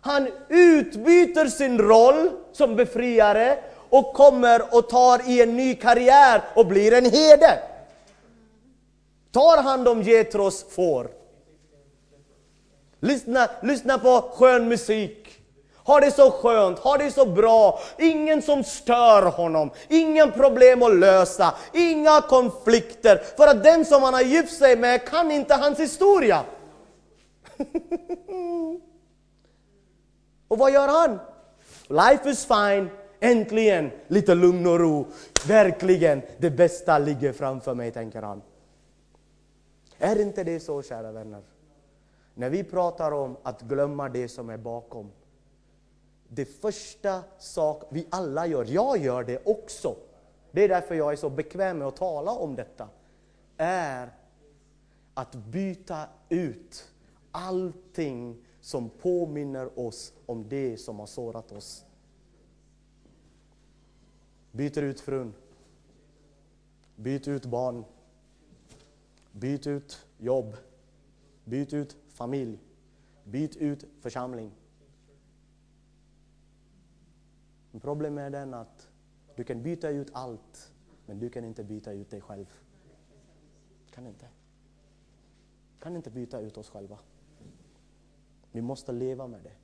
Han 0.02 0.28
utbyter 0.50 1.46
sin 1.46 1.78
roll 1.78 2.30
som 2.52 2.76
befriare 2.76 3.58
och 3.90 4.14
kommer 4.14 4.76
och 4.76 4.90
tar 4.90 5.30
i 5.30 5.42
en 5.42 5.56
ny 5.56 5.76
karriär 5.76 6.42
och 6.56 6.66
blir 6.66 6.94
en 6.94 7.06
herde. 7.06 7.60
Tar 9.32 9.64
hand 9.64 9.88
om 9.88 10.02
Getros 10.02 10.66
får. 10.76 11.10
Lyssna, 13.00 13.50
lyssna 13.62 13.98
på 13.98 14.22
skön 14.22 14.68
musik. 14.68 15.26
Har 15.76 16.02
det 16.02 16.12
så 16.12 16.32
skönt, 16.32 16.80
har 16.80 16.98
det 16.98 17.12
så 17.12 17.26
bra. 17.26 17.80
Ingen 17.98 18.42
som 18.42 18.64
stör 18.64 19.22
honom, 19.22 19.72
inga 19.88 20.28
problem 20.28 20.84
att 20.84 20.96
lösa, 20.96 21.54
inga 21.74 22.22
konflikter. 22.22 23.22
För 23.38 23.48
att 23.48 23.64
den 23.64 23.86
som 23.86 24.04
han 24.04 24.14
har 24.14 24.22
gift 24.22 24.58
sig 24.58 24.76
med 24.76 25.08
kan 25.08 25.32
inte 25.32 25.56
hans 25.56 25.80
historia. 25.80 26.44
och 30.50 30.58
vad 30.58 30.72
gör 30.72 30.88
han? 30.88 31.20
Life 31.88 32.30
is 32.30 32.46
fine, 32.46 32.90
äntligen 33.20 33.92
lite 34.08 34.36
lugn 34.36 34.68
och 34.68 34.80
ro. 34.80 35.08
Verkligen, 35.48 36.22
det 36.38 36.52
bästa 36.52 37.00
ligger 37.00 37.34
framför 37.34 37.74
mig, 37.74 37.92
tänker 37.92 38.22
han. 38.22 38.42
Är 39.98 40.22
inte 40.22 40.44
det 40.44 40.60
så, 40.60 40.82
kära 40.82 41.12
vänner? 41.12 41.42
När 42.34 42.50
vi 42.50 42.64
pratar 42.64 43.12
om 43.12 43.38
att 43.44 43.62
glömma 43.62 44.10
det 44.10 44.28
som 44.28 44.50
är 44.50 44.58
bakom. 44.58 45.12
Det 46.28 46.46
första 46.46 47.24
sak 47.38 47.84
vi 47.90 48.08
alla 48.10 48.48
gör, 48.48 48.66
jag 48.70 48.98
gör 48.98 49.24
det 49.24 49.46
också. 49.46 49.96
Det 50.52 50.64
är 50.64 50.70
därför 50.70 50.96
jag 50.96 51.12
är 51.12 51.16
så 51.16 51.30
bekväm 51.30 51.78
med 51.78 51.88
att 51.88 51.96
tala 51.96 52.32
om 52.32 52.56
detta. 52.56 52.88
Är 53.58 54.10
att 55.14 55.36
byta 55.36 56.04
ut 56.30 56.90
allting 57.32 58.46
som 58.70 58.90
påminner 58.90 59.80
oss 59.80 60.14
om 60.26 60.50
det 60.50 60.78
som 60.78 61.00
har 61.00 61.06
sårat 61.06 61.52
oss. 61.52 61.86
Byt 64.52 64.78
ut 64.78 65.00
frun. 65.00 65.34
Byt 66.96 67.28
ut 67.28 67.46
barn. 67.46 67.86
Byt 69.32 69.68
ut 69.68 70.06
jobb. 70.18 70.58
Byt 71.44 71.74
ut 71.74 71.98
familj. 72.08 72.60
Byt 73.24 73.56
ut 73.56 73.86
församling. 74.02 74.52
Problemet 77.82 78.22
är 78.22 78.30
den 78.30 78.54
att 78.54 78.88
du 79.36 79.44
kan 79.44 79.64
byta 79.64 79.90
ut 79.90 80.10
allt, 80.14 80.74
men 81.06 81.20
du 81.20 81.30
kan 81.30 81.46
inte 81.46 81.64
byta 81.64 81.92
ut 81.92 82.10
dig 82.10 82.22
själv. 82.22 82.60
Kan 83.92 84.08
inte. 84.08 84.28
Kan 85.80 85.96
inte 85.96 86.10
byta 86.10 86.40
ut 86.40 86.58
oss 86.58 86.70
själva. 86.70 87.00
Vi 88.52 88.62
måste 88.62 88.92
leva 88.92 89.28
med 89.28 89.44
det. 89.44 89.56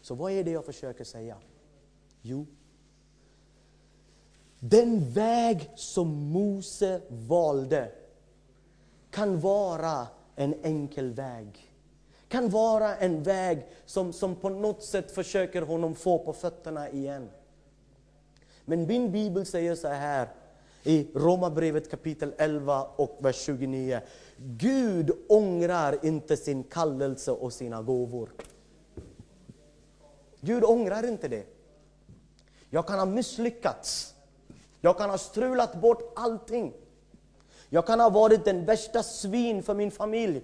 Så 0.00 0.14
vad 0.14 0.32
är 0.32 0.44
det 0.44 0.50
jag 0.50 0.64
försöker 0.64 1.04
säga? 1.04 1.36
Jo, 2.22 2.46
den 4.60 5.10
väg 5.10 5.70
som 5.74 6.08
Mose 6.08 7.00
valde 7.08 7.92
kan 9.10 9.40
vara 9.40 10.06
en 10.36 10.54
enkel 10.62 11.12
väg. 11.12 11.72
Kan 12.28 12.48
vara 12.50 12.96
en 12.96 13.22
väg 13.22 13.66
som, 13.84 14.12
som 14.12 14.36
på 14.36 14.48
något 14.48 14.82
sätt 14.82 15.10
försöker 15.10 15.62
honom 15.62 15.94
få 15.94 16.18
på 16.18 16.32
fötterna 16.32 16.90
igen. 16.90 17.30
Men 18.64 18.86
min 18.86 19.12
bibel 19.12 19.46
säger 19.46 19.74
så 19.74 19.88
här 19.88 20.28
i 20.84 21.06
Romarbrevet 21.14 21.90
kapitel 21.90 22.34
11 22.38 22.82
och 22.96 23.18
vers 23.20 23.36
29. 23.36 24.00
Gud 24.36 25.10
ångrar 25.28 26.04
inte 26.04 26.36
sin 26.36 26.64
kallelse 26.64 27.30
och 27.30 27.52
sina 27.52 27.82
gåvor. 27.82 28.30
Gud 30.40 30.64
ångrar 30.64 31.08
inte 31.08 31.28
det. 31.28 31.46
Jag 32.70 32.86
kan 32.86 32.98
ha 32.98 33.06
misslyckats. 33.06 34.14
Jag 34.80 34.98
kan 34.98 35.10
ha 35.10 35.18
strulat 35.18 35.80
bort 35.80 36.12
allting. 36.16 36.72
Jag 37.68 37.86
kan 37.86 38.00
ha 38.00 38.10
varit 38.10 38.44
den 38.44 38.64
värsta 38.64 39.02
svin 39.02 39.62
för 39.62 39.74
min 39.74 39.90
familj. 39.90 40.42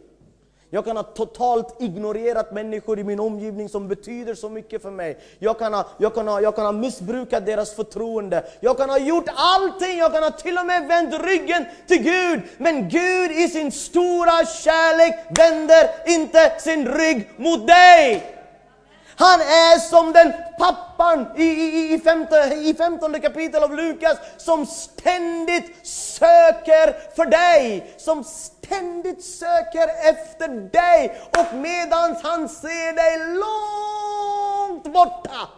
Jag 0.72 0.84
kan 0.84 0.96
ha 0.96 1.02
totalt 1.02 1.76
ignorerat 1.80 2.52
människor 2.52 2.98
i 2.98 3.04
min 3.04 3.20
omgivning 3.20 3.68
som 3.68 3.88
betyder 3.88 4.34
så 4.34 4.48
mycket 4.48 4.82
för 4.82 4.90
mig. 4.90 5.18
Jag 5.38 5.58
kan, 5.58 5.74
ha, 5.74 5.88
jag, 5.98 6.14
kan 6.14 6.28
ha, 6.28 6.40
jag 6.40 6.56
kan 6.56 6.64
ha 6.64 6.72
missbrukat 6.72 7.46
deras 7.46 7.74
förtroende. 7.74 8.44
Jag 8.60 8.76
kan 8.76 8.90
ha 8.90 8.98
gjort 8.98 9.28
allting, 9.34 9.98
jag 9.98 10.12
kan 10.12 10.22
ha 10.22 10.30
till 10.30 10.58
och 10.58 10.66
med 10.66 10.88
vänt 10.88 11.14
ryggen 11.24 11.64
till 11.86 12.02
Gud. 12.02 12.42
Men 12.58 12.88
Gud 12.88 13.30
i 13.30 13.48
sin 13.48 13.72
stora 13.72 14.46
kärlek 14.46 15.14
vänder 15.38 15.90
inte 16.06 16.52
sin 16.60 16.88
rygg 16.88 17.30
mot 17.36 17.66
dig. 17.66 18.36
Han 19.16 19.40
är 19.40 19.78
som 19.78 20.12
den 20.12 20.32
pappan 20.58 21.26
i, 21.36 21.44
i, 21.44 21.94
i, 21.94 21.98
femte, 21.98 22.58
i 22.62 22.74
femtonde 22.74 23.20
kapitel 23.20 23.62
av 23.62 23.74
Lukas 23.74 24.18
som 24.36 24.66
ständigt 24.66 25.86
söker 25.86 27.14
för 27.16 27.26
dig. 27.26 27.94
Som 27.98 28.24
ständigt 28.24 28.59
söker 29.22 29.88
efter 30.10 30.48
dig. 30.48 31.20
Och 31.38 31.54
medan 31.54 32.16
han 32.22 32.48
ser 32.48 32.92
dig 32.92 33.18
långt 33.18 34.94
borta, 34.94 35.48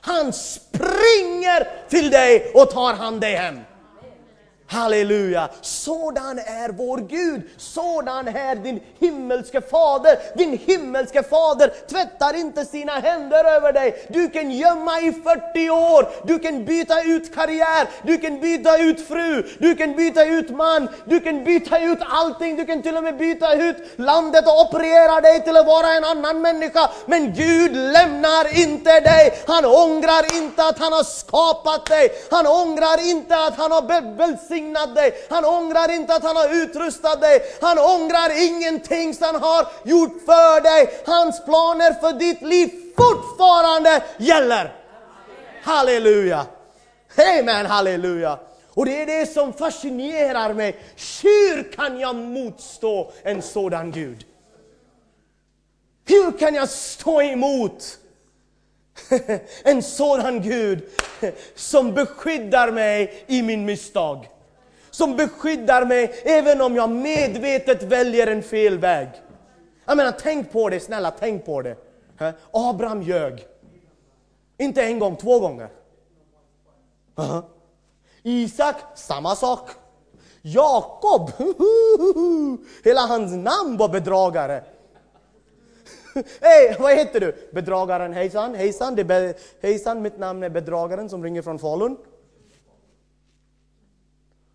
han 0.00 0.32
springer 0.32 1.88
till 1.88 2.10
dig 2.10 2.52
och 2.54 2.70
tar 2.70 2.94
hand 2.94 3.20
dig 3.20 3.34
hem. 3.34 3.60
Halleluja! 4.66 5.48
Sådan 5.60 6.38
är 6.38 6.68
vår 6.68 6.98
Gud, 6.98 7.42
sådan 7.56 8.28
är 8.28 8.54
din 8.54 8.80
himmelske 8.98 9.60
fader. 9.60 10.18
Din 10.34 10.58
himmelske 10.58 11.22
fader 11.22 11.72
tvättar 11.90 12.36
inte 12.36 12.64
sina 12.64 12.92
händer 12.92 13.44
över 13.44 13.72
dig. 13.72 14.06
Du 14.08 14.28
kan 14.28 14.50
gömma 14.50 15.00
i 15.00 15.12
40 15.12 15.70
år, 15.70 16.26
du 16.26 16.38
kan 16.38 16.64
byta 16.64 17.02
ut 17.02 17.34
karriär, 17.34 17.88
du 18.02 18.18
kan 18.18 18.40
byta 18.40 18.78
ut 18.78 19.08
fru, 19.08 19.42
du 19.58 19.76
kan 19.76 19.96
byta 19.96 20.24
ut 20.24 20.50
man, 20.50 20.88
du 21.04 21.20
kan 21.20 21.44
byta 21.44 21.78
ut 21.78 21.98
allting, 22.00 22.56
du 22.56 22.66
kan 22.66 22.82
till 22.82 22.96
och 22.96 23.04
med 23.04 23.16
byta 23.16 23.54
ut 23.54 23.76
landet 23.96 24.46
och 24.46 24.60
operera 24.60 25.20
dig 25.20 25.44
till 25.44 25.56
att 25.56 25.66
vara 25.66 25.92
en 25.92 26.04
annan 26.04 26.40
människa. 26.40 26.90
Men 27.06 27.34
Gud 27.34 27.76
lämnar 27.76 28.60
inte 28.62 29.00
dig, 29.00 29.42
han 29.46 29.64
ångrar 29.64 30.36
inte 30.36 30.64
att 30.64 30.78
han 30.78 30.92
har 30.92 31.04
skapat 31.04 31.86
dig, 31.86 32.08
han 32.30 32.46
ångrar 32.46 33.10
inte 33.10 33.36
att 33.36 33.56
han 33.56 33.72
har 33.72 34.16
välsignat 34.16 34.53
välsignat 34.54 34.94
dig. 34.94 35.14
Han 35.30 35.44
ångrar 35.44 35.90
inte 35.90 36.14
att 36.14 36.22
han 36.22 36.36
har 36.36 36.62
utrustat 36.62 37.20
dig. 37.20 37.42
Han 37.60 37.78
ångrar 37.78 38.46
ingenting 38.46 39.14
som 39.14 39.26
han 39.26 39.42
har 39.42 39.66
gjort 39.84 40.22
för 40.24 40.60
dig. 40.60 41.02
Hans 41.06 41.44
planer 41.44 41.92
för 42.00 42.12
ditt 42.12 42.42
liv 42.42 42.70
fortfarande 42.96 44.02
gäller. 44.18 44.72
Halleluja! 45.62 46.46
Amen, 47.16 47.66
halleluja! 47.66 48.38
Och 48.68 48.86
det 48.86 49.02
är 49.02 49.06
det 49.06 49.26
som 49.26 49.52
fascinerar 49.52 50.54
mig. 50.54 50.76
Hur 51.22 51.72
kan 51.72 52.00
jag 52.00 52.16
motstå 52.16 53.12
en 53.22 53.42
sådan 53.42 53.92
Gud? 53.92 54.24
Hur 56.06 56.38
kan 56.38 56.54
jag 56.54 56.68
stå 56.68 57.22
emot 57.22 57.98
en 59.64 59.82
sådan 59.82 60.42
Gud 60.42 60.82
som 61.54 61.94
beskyddar 61.94 62.70
mig 62.70 63.24
i 63.26 63.42
min 63.42 63.64
misstag? 63.64 64.28
Som 64.94 65.16
beskyddar 65.16 65.86
mig 65.86 66.14
även 66.24 66.60
om 66.60 66.76
jag 66.76 66.90
medvetet 66.90 67.82
väljer 67.82 68.26
en 68.26 68.42
fel 68.42 68.78
väg. 68.78 69.08
Jag 69.84 69.96
menar, 69.96 70.14
tänk 70.20 70.52
på 70.52 70.68
det, 70.68 70.80
snälla, 70.80 71.10
tänk 71.10 71.44
på 71.44 71.62
det. 71.62 71.76
Abraham 72.50 73.02
ljög. 73.02 73.46
Inte 74.58 74.82
en 74.82 74.98
gång, 74.98 75.16
två 75.16 75.40
gånger. 75.40 75.64
Uh 75.64 75.70
-huh. 77.14 77.42
Isak, 78.22 78.76
samma 78.94 79.36
sak. 79.36 79.70
Jakob, 80.42 81.30
hela 82.84 83.00
hans 83.00 83.32
namn 83.32 83.76
var 83.76 83.88
bedragare. 83.88 84.64
Hej, 86.40 86.76
vad 86.80 86.96
heter 86.96 87.20
du? 87.20 87.48
Bedragaren, 87.52 88.12
hejsan, 88.12 88.54
hejsan, 88.54 88.94
det 88.94 89.36
hejsan, 89.62 90.02
mitt 90.02 90.18
namn 90.18 90.42
är 90.42 90.50
bedragaren 90.50 91.08
som 91.08 91.24
ringer 91.24 91.42
från 91.42 91.58
Falun. 91.58 91.96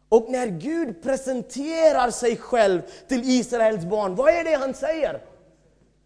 Och 0.09 0.29
när 0.29 0.47
Gud 0.47 1.03
presenterar 1.03 2.11
sig 2.11 2.37
själv 2.37 2.81
till 3.07 3.21
Israels 3.23 3.85
barn, 3.85 4.15
vad 4.15 4.33
är 4.33 4.43
det 4.43 4.55
han 4.55 4.73
säger? 4.73 5.21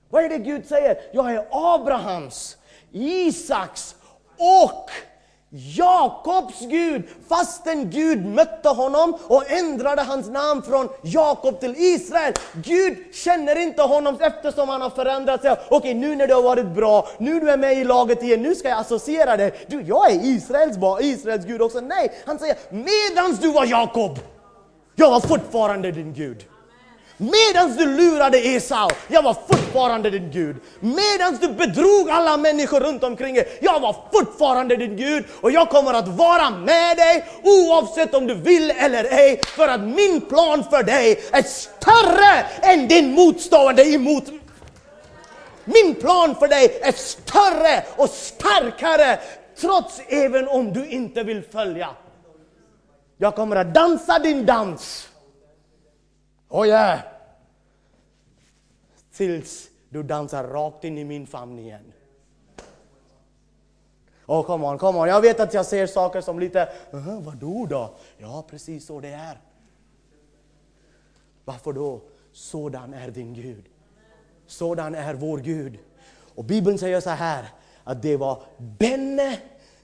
Vad 0.09 0.23
är 0.23 0.29
det 0.29 0.37
Gud 0.37 0.67
säger? 0.67 1.01
Jag 1.11 1.33
är 1.33 1.47
Abrahams, 1.51 2.57
Isaks 2.91 3.95
och 4.37 4.89
Jakobs 5.55 6.59
Gud, 6.59 7.03
fastän 7.29 7.89
Gud 7.89 8.25
mötte 8.25 8.69
honom 8.69 9.17
och 9.27 9.51
ändrade 9.51 10.01
hans 10.01 10.29
namn 10.29 10.63
från 10.63 10.89
Jakob 11.01 11.59
till 11.59 11.75
Israel. 11.77 12.33
Gud 12.53 12.97
känner 13.13 13.59
inte 13.59 13.81
honom 13.81 14.17
eftersom 14.19 14.69
han 14.69 14.81
har 14.81 14.89
förändrat 14.89 15.41
sig. 15.41 15.55
Okej, 15.69 15.93
nu 15.93 16.15
när 16.15 16.27
du 16.27 16.33
har 16.33 16.41
varit 16.41 16.65
bra, 16.65 17.07
nu 17.17 17.39
du 17.39 17.49
är 17.49 17.57
med 17.57 17.77
i 17.77 17.83
laget 17.83 18.23
igen, 18.23 18.41
nu 18.41 18.55
ska 18.55 18.69
jag 18.69 18.79
associera 18.79 19.37
dig. 19.37 19.53
Du, 19.67 19.81
jag 19.81 20.11
är 20.11 20.25
Israels 20.25 20.77
Israels 21.01 21.45
Gud 21.45 21.61
också. 21.61 21.79
Nej, 21.79 22.11
han 22.25 22.39
säger 22.39 22.57
medans 22.69 23.39
du 23.39 23.51
var 23.51 23.65
Jakob, 23.65 24.19
jag 24.95 25.09
var 25.09 25.19
fortfarande 25.19 25.91
din 25.91 26.13
Gud. 26.13 26.45
Medan 27.17 27.75
du 27.77 27.85
lurade 27.85 28.37
Esau, 28.37 28.89
jag 29.07 29.23
var 29.23 29.33
fortfarande 29.33 30.09
din 30.09 30.31
Gud. 30.31 30.55
Medan 30.79 31.37
du 31.41 31.47
bedrog 31.47 32.09
alla 32.09 32.37
människor 32.37 32.79
runt 32.79 33.03
omkring 33.03 33.35
dig, 33.35 33.59
jag 33.61 33.79
var 33.79 33.95
fortfarande 34.13 34.75
din 34.75 34.97
Gud. 34.97 35.25
Och 35.41 35.51
jag 35.51 35.69
kommer 35.69 35.93
att 35.93 36.07
vara 36.07 36.49
med 36.49 36.97
dig 36.97 37.25
oavsett 37.43 38.13
om 38.13 38.27
du 38.27 38.33
vill 38.35 38.71
eller 38.71 39.03
ej. 39.03 39.41
För 39.45 39.67
att 39.67 39.81
min 39.81 40.21
plan 40.21 40.63
för 40.63 40.83
dig 40.83 41.23
är 41.31 41.43
större 41.43 42.45
än 42.61 42.87
din 42.87 43.13
motstående 43.13 43.83
emot 43.83 44.23
min 45.65 45.95
plan 45.95 46.35
för 46.35 46.47
dig 46.47 46.79
är 46.81 46.91
större 46.91 47.83
och 47.95 48.09
starkare 48.09 49.19
trots 49.59 50.01
även 50.07 50.47
om 50.47 50.73
du 50.73 50.87
inte 50.87 51.23
vill 51.23 51.43
följa. 51.43 51.89
Jag 53.17 53.35
kommer 53.35 53.55
att 53.55 53.73
dansa 53.73 54.19
din 54.19 54.45
dans. 54.45 55.09
Oh 56.53 56.67
yeah. 56.67 56.99
Tills 59.11 59.69
du 59.89 60.03
dansar 60.03 60.43
rakt 60.43 60.83
in 60.83 60.97
i 60.97 61.03
min 61.03 61.27
famn 61.27 61.59
igen. 61.59 61.93
Oh, 64.25 64.45
come 64.45 64.67
on, 64.67 64.77
come 64.77 64.99
on. 64.99 65.07
Jag 65.07 65.21
vet 65.21 65.39
att 65.39 65.53
jag 65.53 65.65
ser 65.65 65.87
saker 65.87 66.21
som 66.21 66.39
lite, 66.39 66.69
uh, 66.93 67.21
vadå 67.21 67.65
då? 67.65 67.95
Ja, 68.17 68.45
precis 68.49 68.85
så 68.85 68.99
det 68.99 69.09
är. 69.09 69.41
Varför 71.45 71.73
då? 71.73 72.01
Sådan 72.31 72.93
är 72.93 73.11
din 73.11 73.33
Gud. 73.33 73.65
Sådan 74.47 74.95
är 74.95 75.13
vår 75.13 75.37
Gud. 75.37 75.79
Och 76.35 76.43
Bibeln 76.43 76.77
säger 76.77 76.99
så 76.99 77.09
här, 77.09 77.45
att 77.83 78.01
det 78.01 78.17
var 78.17 78.43
denne 78.57 79.39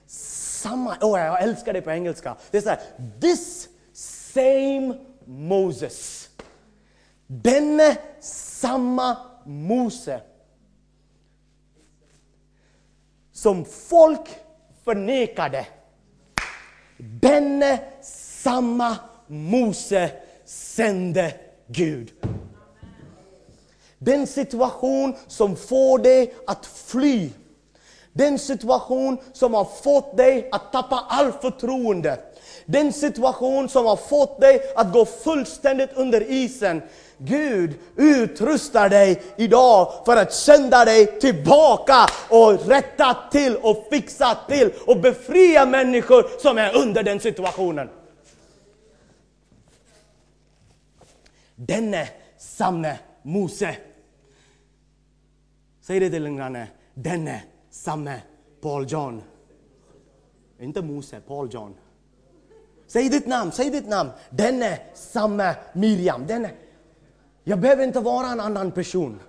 samma, 0.06 0.96
oh, 1.00 1.20
jag 1.20 1.42
älskar 1.42 1.72
det 1.72 1.82
på 1.82 1.90
engelska. 1.90 2.36
Det 2.50 2.58
är 2.58 2.62
så 2.62 2.68
här, 2.68 2.80
this 3.20 3.68
same 3.92 4.94
Moses. 5.24 6.19
Denne 7.32 7.96
samma 8.20 9.16
Mose 9.44 10.20
som 13.32 13.64
folk 13.64 14.28
förnekade. 14.84 15.66
Denne 16.98 17.78
samma 18.42 18.96
Mose 19.26 20.10
sände 20.44 21.34
Gud. 21.66 22.12
Den 23.98 24.26
situation 24.26 25.14
som 25.26 25.56
får 25.56 25.98
dig 25.98 26.34
att 26.46 26.66
fly. 26.66 27.30
Den 28.12 28.38
situation 28.38 29.18
som 29.32 29.54
har 29.54 29.64
fått 29.64 30.16
dig 30.16 30.48
att 30.52 30.72
tappa 30.72 31.04
all 31.08 31.32
förtroende. 31.32 32.18
Den 32.66 32.92
situation 32.92 33.68
som 33.68 33.86
har 33.86 33.96
fått 33.96 34.40
dig 34.40 34.72
att 34.76 34.92
gå 34.92 35.04
fullständigt 35.04 35.90
under 35.94 36.30
isen. 36.30 36.82
Gud 37.22 37.74
utrustar 37.96 38.88
dig 38.88 39.22
idag 39.36 39.92
för 40.04 40.16
att 40.16 40.32
sända 40.32 40.84
dig 40.84 41.20
tillbaka 41.20 42.06
och 42.28 42.66
rätta 42.66 43.16
till 43.30 43.56
och 43.56 43.86
fixa 43.90 44.38
till 44.48 44.72
och 44.86 45.00
befria 45.00 45.66
människor 45.66 46.40
som 46.40 46.58
är 46.58 46.76
under 46.76 47.02
den 47.02 47.20
situationen. 47.20 47.88
Denne 51.56 52.08
samme 52.38 52.98
Mose. 53.22 53.76
Säg 55.80 56.00
det 56.00 56.10
till 56.10 56.26
en 56.26 56.36
granne. 56.36 56.68
Denne 56.94 57.42
samme 57.70 58.20
Paul 58.60 58.86
John. 58.88 59.22
Inte 60.60 60.82
Mose, 60.82 61.20
Paul 61.20 61.48
John. 61.52 61.74
Säg 62.86 63.08
ditt 63.08 63.26
namn, 63.26 63.52
säg 63.52 63.70
ditt 63.70 63.88
namn. 63.88 64.10
Denne 64.30 64.78
samme 64.94 65.54
Miriam. 65.72 66.26
Denne. 66.26 66.50
Jag 67.50 67.60
behöver 67.60 67.84
inte 67.84 68.00
vara 68.00 68.26
en 68.26 68.40
annan 68.40 68.72
person. 68.72 69.20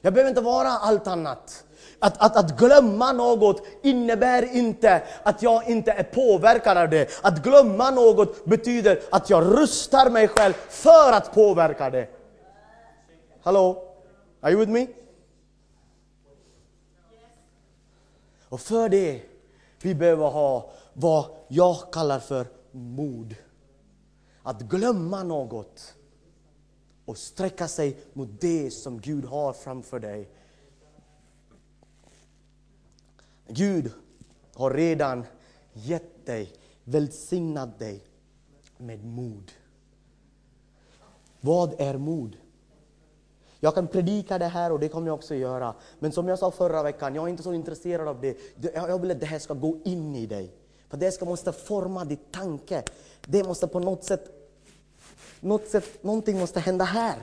Jag 0.00 0.12
behöver 0.12 0.28
inte 0.28 0.40
vara 0.40 0.68
allt 0.68 1.06
annat. 1.06 1.64
Att, 1.98 2.22
att, 2.22 2.36
att 2.36 2.58
glömma 2.58 3.12
något 3.12 3.62
innebär 3.82 4.56
inte 4.56 5.02
att 5.22 5.42
jag 5.42 5.68
inte 5.68 5.92
är 5.92 6.02
påverkad 6.02 6.78
av 6.78 6.90
det. 6.90 7.20
Att 7.22 7.42
glömma 7.42 7.90
något 7.90 8.44
betyder 8.44 9.00
att 9.10 9.30
jag 9.30 9.58
rustar 9.58 10.10
mig 10.10 10.28
själv 10.28 10.52
för 10.68 11.12
att 11.12 11.34
påverka 11.34 11.90
det. 11.90 12.08
Hallå? 13.42 13.94
Are 14.40 14.52
you 14.52 14.60
with 14.60 14.72
me? 14.72 14.86
Och 18.48 18.60
för 18.60 18.88
det 18.88 19.22
vi 19.82 19.94
behöver 19.94 20.28
ha 20.28 20.70
vad 20.92 21.24
jag 21.48 21.76
kallar 21.92 22.18
för 22.18 22.46
mod. 22.70 23.34
Att 24.42 24.60
glömma 24.60 25.22
något 25.22 25.94
och 27.10 27.18
sträcka 27.18 27.68
sig 27.68 27.96
mot 28.12 28.40
det 28.40 28.70
som 28.70 29.00
Gud 29.00 29.24
har 29.24 29.52
framför 29.52 30.00
dig. 30.00 30.28
Gud 33.48 33.92
har 34.54 34.70
redan 34.70 35.24
gett 35.72 36.26
dig, 36.26 36.52
välsignat 36.84 37.78
dig 37.78 38.04
med 38.76 39.04
mod. 39.04 39.52
Vad 41.40 41.80
är 41.80 41.98
mod? 41.98 42.36
Jag 43.60 43.74
kan 43.74 43.86
predika 43.86 44.38
det 44.38 44.46
här 44.46 44.72
och 44.72 44.80
det 44.80 44.88
kommer 44.88 45.06
jag 45.06 45.14
också 45.14 45.34
göra. 45.34 45.74
Men 45.98 46.12
som 46.12 46.28
jag 46.28 46.38
sa 46.38 46.50
förra 46.50 46.82
veckan, 46.82 47.14
jag 47.14 47.24
är 47.24 47.28
inte 47.28 47.42
så 47.42 47.52
intresserad 47.52 48.08
av 48.08 48.20
det. 48.20 48.36
Jag 48.74 49.00
vill 49.00 49.10
att 49.10 49.20
det 49.20 49.26
här 49.26 49.38
ska 49.38 49.54
gå 49.54 49.78
in 49.84 50.16
i 50.16 50.26
dig. 50.26 50.54
För 50.88 50.96
det 50.96 51.12
ska 51.12 51.24
måste 51.24 51.52
forma 51.52 52.04
din 52.04 52.18
tanke. 52.30 52.82
Det 53.26 53.44
måste 53.44 53.66
på 53.66 53.80
något 53.80 54.04
sätt, 54.04 54.39
något 55.40 55.68
sätt, 55.68 56.04
någonting 56.04 56.38
måste 56.38 56.60
hända 56.60 56.84
här. 56.84 57.16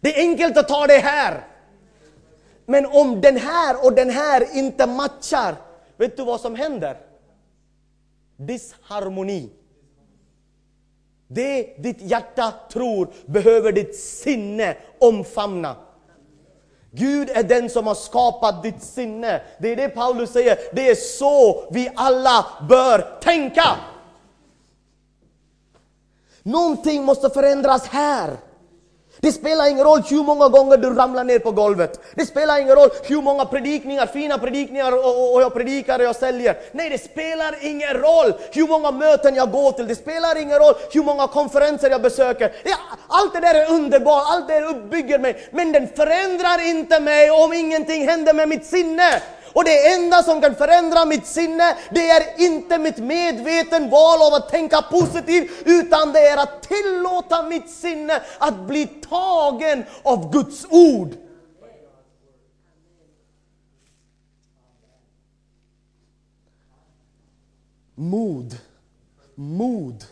Det 0.00 0.18
är 0.18 0.28
enkelt 0.28 0.56
att 0.56 0.68
ta 0.68 0.86
det 0.86 0.98
här. 0.98 1.46
Men 2.66 2.86
om 2.86 3.20
den 3.20 3.36
här 3.36 3.84
och 3.84 3.92
den 3.92 4.10
här 4.10 4.56
inte 4.56 4.86
matchar, 4.86 5.56
vet 5.96 6.16
du 6.16 6.24
vad 6.24 6.40
som 6.40 6.54
händer? 6.54 6.96
Disharmoni. 8.36 9.50
Det 11.28 11.74
ditt 11.78 12.00
hjärta 12.00 12.52
tror 12.72 13.12
behöver 13.26 13.72
ditt 13.72 13.96
sinne 13.96 14.76
omfamna. 14.98 15.76
Gud 16.90 17.30
är 17.30 17.42
den 17.42 17.70
som 17.70 17.86
har 17.86 17.94
skapat 17.94 18.62
ditt 18.62 18.82
sinne. 18.82 19.42
Det 19.58 19.68
är 19.68 19.76
det 19.76 19.88
Paulus 19.88 20.32
säger, 20.32 20.58
det 20.72 20.90
är 20.90 20.94
så 20.94 21.64
vi 21.70 21.90
alla 21.94 22.46
bör 22.68 23.18
tänka. 23.20 23.64
Någonting 26.42 27.04
måste 27.04 27.30
förändras 27.30 27.86
här. 27.86 28.36
Det 29.20 29.32
spelar 29.32 29.70
ingen 29.70 29.84
roll 29.84 30.02
hur 30.10 30.22
många 30.22 30.48
gånger 30.48 30.76
du 30.76 30.94
ramlar 30.94 31.24
ner 31.24 31.38
på 31.38 31.50
golvet. 31.50 32.00
Det 32.14 32.26
spelar 32.26 32.60
ingen 32.60 32.76
roll 32.76 32.88
hur 33.02 33.22
många 33.22 33.44
predikningar, 33.44 34.06
fina 34.06 34.38
predikningar 34.38 34.92
och, 34.92 35.04
och, 35.04 35.34
och 35.34 35.42
jag 35.42 35.54
predikar 35.54 35.98
och 35.98 36.04
jag 36.04 36.16
säljer. 36.16 36.56
Nej, 36.72 36.90
det 36.90 36.98
spelar 36.98 37.54
ingen 37.60 37.94
roll 37.94 38.34
hur 38.52 38.68
många 38.68 38.90
möten 38.90 39.34
jag 39.34 39.50
går 39.50 39.72
till. 39.72 39.86
Det 39.86 39.94
spelar 39.94 40.42
ingen 40.42 40.58
roll 40.58 40.74
hur 40.92 41.02
många 41.02 41.26
konferenser 41.26 41.90
jag 41.90 42.02
besöker. 42.02 42.52
Ja, 42.64 42.76
allt 43.08 43.32
det 43.32 43.40
där 43.40 43.54
är 43.54 43.70
underbart, 43.70 44.24
allt 44.26 44.48
det 44.48 44.60
där 44.60 44.68
uppbygger 44.68 45.18
mig. 45.18 45.48
Men 45.50 45.72
den 45.72 45.88
förändrar 45.88 46.68
inte 46.68 47.00
mig 47.00 47.30
om 47.30 47.52
ingenting 47.52 48.08
händer 48.08 48.34
med 48.34 48.48
mitt 48.48 48.66
sinne. 48.66 49.22
Och 49.52 49.64
det 49.64 49.92
enda 49.92 50.22
som 50.22 50.40
kan 50.40 50.54
förändra 50.54 51.04
mitt 51.04 51.26
sinne, 51.26 51.76
det 51.90 52.10
är 52.10 52.40
inte 52.40 52.78
mitt 52.78 52.98
medveten 52.98 53.90
val 53.90 54.22
av 54.22 54.34
att 54.34 54.48
tänka 54.48 54.82
positivt, 54.82 55.50
utan 55.64 56.12
det 56.12 56.20
är 56.20 56.36
att 56.36 56.62
tillåta 56.62 57.42
mitt 57.42 57.70
sinne 57.70 58.22
att 58.38 58.66
bli 58.66 58.86
tagen 58.86 59.84
av 60.02 60.32
Guds 60.32 60.66
ord. 60.70 61.10
Mod. 67.94 68.56
Mod. 69.34 70.04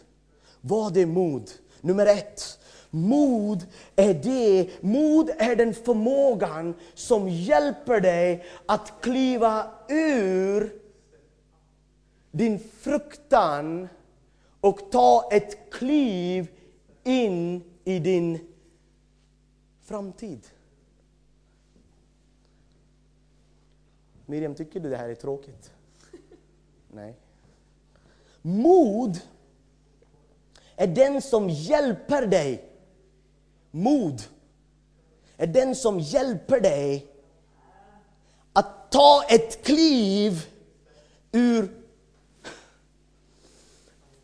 Vad 0.60 0.96
är 0.96 1.06
mod? 1.06 1.50
Nummer 1.80 2.06
ett. 2.06 2.59
Mod 2.90 3.66
är 3.96 4.14
det, 4.14 4.68
mod 4.82 5.30
är 5.38 5.56
den 5.56 5.74
förmågan 5.74 6.74
som 6.94 7.28
hjälper 7.28 8.00
dig 8.00 8.44
att 8.66 8.92
kliva 9.00 9.70
ur 9.88 10.72
din 12.30 12.58
fruktan 12.58 13.88
och 14.60 14.90
ta 14.90 15.28
ett 15.32 15.70
kliv 15.70 16.48
in 17.04 17.62
i 17.84 17.98
din 17.98 18.38
framtid. 19.82 20.46
Miriam, 24.26 24.54
tycker 24.54 24.80
du 24.80 24.90
det 24.90 24.96
här 24.96 25.08
är 25.08 25.14
tråkigt? 25.14 25.72
Nej. 26.92 27.16
Mod 28.42 29.20
är 30.76 30.86
den 30.86 31.22
som 31.22 31.48
hjälper 31.48 32.26
dig. 32.26 32.69
Mod 33.70 34.22
är 35.36 35.46
den 35.46 35.74
som 35.74 36.00
hjälper 36.00 36.60
dig 36.60 37.06
att 38.52 38.90
ta 38.90 39.22
ett 39.28 39.64
kliv 39.64 40.46
ur 41.32 41.80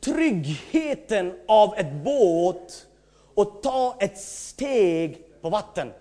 tryggheten 0.01 1.35
av 1.49 1.75
ett 1.75 1.93
båt 2.05 2.87
och 3.35 3.63
ta 3.63 3.97
ett 4.01 4.19
steg 4.19 5.23
på 5.43 5.51
vatten. 5.51 5.93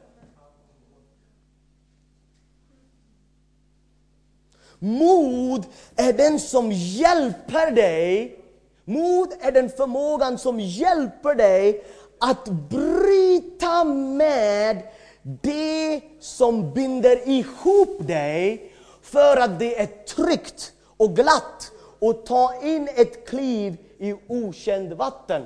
Mod 4.79 5.65
är 5.95 6.13
den 6.13 6.39
som 6.39 6.71
hjälper 6.71 7.71
dig. 7.71 8.39
Mod 8.83 9.33
är 9.39 9.51
den 9.51 9.69
förmågan 9.69 10.37
som 10.37 10.59
hjälper 10.59 11.35
dig 11.35 11.85
att 12.19 12.49
bryta 12.49 13.83
med 13.83 14.83
det 15.23 16.01
som 16.19 16.73
binder 16.73 17.29
ihop 17.29 18.07
dig 18.07 18.71
för 19.01 19.37
att 19.37 19.59
det 19.59 19.79
är 19.81 19.85
tryggt 19.85 20.73
och 20.97 21.15
glatt 21.15 21.71
och 21.99 22.25
ta 22.25 22.61
in 22.63 22.89
ett 22.95 23.27
kliv 23.27 23.77
i 23.97 24.15
okänd 24.27 24.93
vatten. 24.93 25.45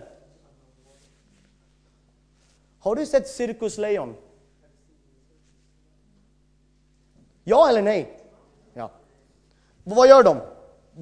Har 2.80 2.96
du 2.96 3.06
sett 3.06 3.28
cirkuslejon? 3.28 4.16
Ja 7.44 7.70
eller 7.70 7.82
nej? 7.82 8.20
Ja. 8.74 8.92
Vad 9.84 10.10
gör 10.10 10.24
de? 10.24 10.38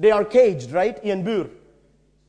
They 0.02 0.10
are 0.10 0.24
caged, 0.24 0.72
right? 0.72 1.04
I 1.04 1.10
en 1.10 1.24
bur. 1.24 1.50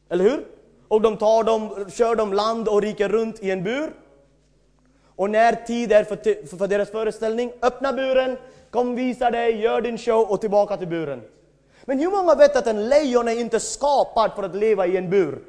Eller 0.09 0.23
hur? 0.23 0.58
Och 0.89 1.01
de 1.01 1.17
tar 1.17 1.43
dem, 1.43 1.85
kör 1.89 2.15
dem 2.15 2.33
land 2.33 2.67
och 2.67 2.81
rike 2.81 3.07
runt 3.07 3.43
i 3.43 3.51
en 3.51 3.63
bur. 3.63 3.93
Och 5.15 5.29
när 5.29 5.53
tid 5.53 5.91
är 5.91 6.03
för, 6.03 6.57
för 6.57 6.67
deras 6.67 6.89
föreställning, 6.89 7.51
öppna 7.61 7.93
buren, 7.93 8.37
kom 8.71 8.95
visa 8.95 9.31
dig, 9.31 9.61
gör 9.61 9.81
din 9.81 9.97
show 9.97 10.31
och 10.31 10.41
tillbaka 10.41 10.77
till 10.77 10.87
buren. 10.87 11.21
Men 11.85 11.99
hur 11.99 12.11
många 12.11 12.35
vet 12.35 12.55
att 12.55 12.67
en 12.67 12.89
lejon 12.89 13.27
är 13.27 13.39
inte 13.39 13.59
skapad 13.59 14.31
för 14.35 14.43
att 14.43 14.55
leva 14.55 14.87
i 14.87 14.97
en 14.97 15.09
bur? 15.09 15.43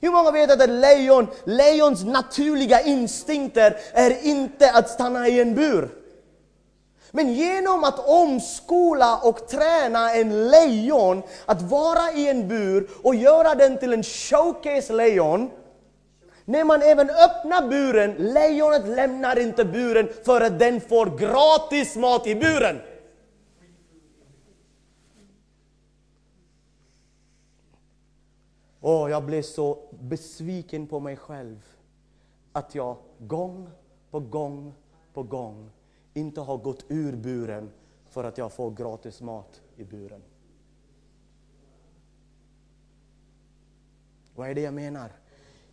Hur 0.00 0.10
många 0.10 0.30
vet 0.30 0.50
att 0.50 0.60
ett 0.60 0.70
lejon, 0.70 1.26
lejons 1.44 2.04
naturliga 2.04 2.80
instinkter 2.80 3.76
är 3.92 4.26
inte 4.26 4.72
att 4.72 4.90
stanna 4.90 5.28
i 5.28 5.40
en 5.40 5.54
bur? 5.54 6.01
Men 7.14 7.32
genom 7.32 7.84
att 7.84 8.08
omskola 8.08 9.18
och 9.18 9.48
träna 9.48 10.14
en 10.14 10.50
lejon 10.50 11.22
att 11.46 11.62
vara 11.62 12.12
i 12.12 12.28
en 12.28 12.48
bur 12.48 12.90
och 13.02 13.14
göra 13.14 13.54
den 13.54 13.78
till 13.78 13.92
en 13.92 14.02
showcase-lejon, 14.02 15.50
när 16.44 16.64
man 16.64 16.82
även 16.82 17.10
öppnar 17.10 17.68
buren, 17.68 18.14
lejonet 18.18 18.88
lämnar 18.88 19.38
inte 19.38 19.64
buren 19.64 20.08
för 20.24 20.40
att 20.40 20.58
den 20.58 20.80
får 20.80 21.06
gratis 21.18 21.96
mat 21.96 22.26
i 22.26 22.34
buren. 22.34 22.80
Och 28.80 29.10
jag 29.10 29.22
blev 29.22 29.42
så 29.42 29.78
besviken 29.90 30.86
på 30.86 31.00
mig 31.00 31.16
själv 31.16 31.66
att 32.52 32.74
jag 32.74 32.96
gång 33.18 33.70
på 34.10 34.20
gång 34.20 34.74
på 35.14 35.22
gång 35.22 35.70
inte 36.14 36.40
har 36.40 36.56
gått 36.56 36.84
ur 36.88 37.16
buren 37.16 37.70
för 38.04 38.24
att 38.24 38.38
jag 38.38 38.52
får 38.52 38.70
gratis 38.70 39.20
mat 39.20 39.60
i 39.76 39.84
buren. 39.84 40.22
Vad 44.34 44.50
är 44.50 44.54
det 44.54 44.60
jag 44.60 44.74
menar? 44.74 45.12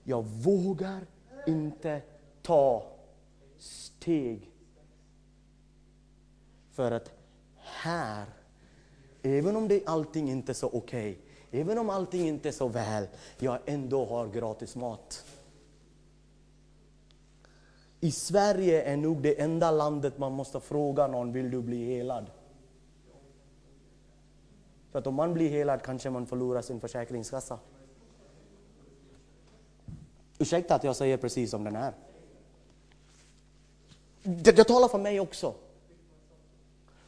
Jag 0.04 0.24
vågar 0.24 1.06
inte 1.48 2.02
ta 2.42 2.92
steg. 3.58 4.52
För 6.72 6.92
att 6.92 7.12
här, 7.56 8.26
även 9.22 9.56
om 9.56 9.68
det 9.68 9.88
allting 9.88 10.32
inte 10.32 10.52
är 10.52 10.54
så 10.54 10.68
okej, 10.68 11.12
okay, 11.12 11.30
Även 11.52 11.78
om 11.78 11.90
allting 11.90 12.28
inte 12.28 12.48
är 12.48 12.54
så 12.54 12.68
väl, 12.68 13.08
jag 13.40 13.60
ändå 13.66 14.06
har 14.06 14.28
gratis 14.28 14.76
mat. 14.76 15.26
I 18.00 18.12
Sverige 18.12 18.82
är 18.82 18.98
nog 18.98 19.22
det 19.22 19.42
enda 19.42 19.72
landet 19.72 20.18
man 20.18 20.32
måste 20.32 20.60
fråga 20.60 21.08
någon, 21.08 21.32
vill 21.32 21.52
du 21.52 21.62
bli 21.62 21.86
helad? 21.86 22.26
För 24.92 25.00
att 25.00 25.08
om 25.08 25.16
man 25.16 25.34
blir 25.34 25.50
helad 25.50 25.82
kanske 25.82 26.10
man 26.10 26.26
förlorar 26.26 26.62
sin 26.62 26.80
försäkringskassa. 26.80 27.60
Ursäkta 30.40 30.76
att 30.76 30.84
jag 30.84 30.96
säger 30.96 31.18
precis 31.18 31.52
som 31.52 31.64
den 31.64 31.76
är. 31.76 31.94
Jag 34.56 34.68
talar 34.68 34.88
för 34.88 34.98
mig 34.98 35.20
också. 35.20 35.54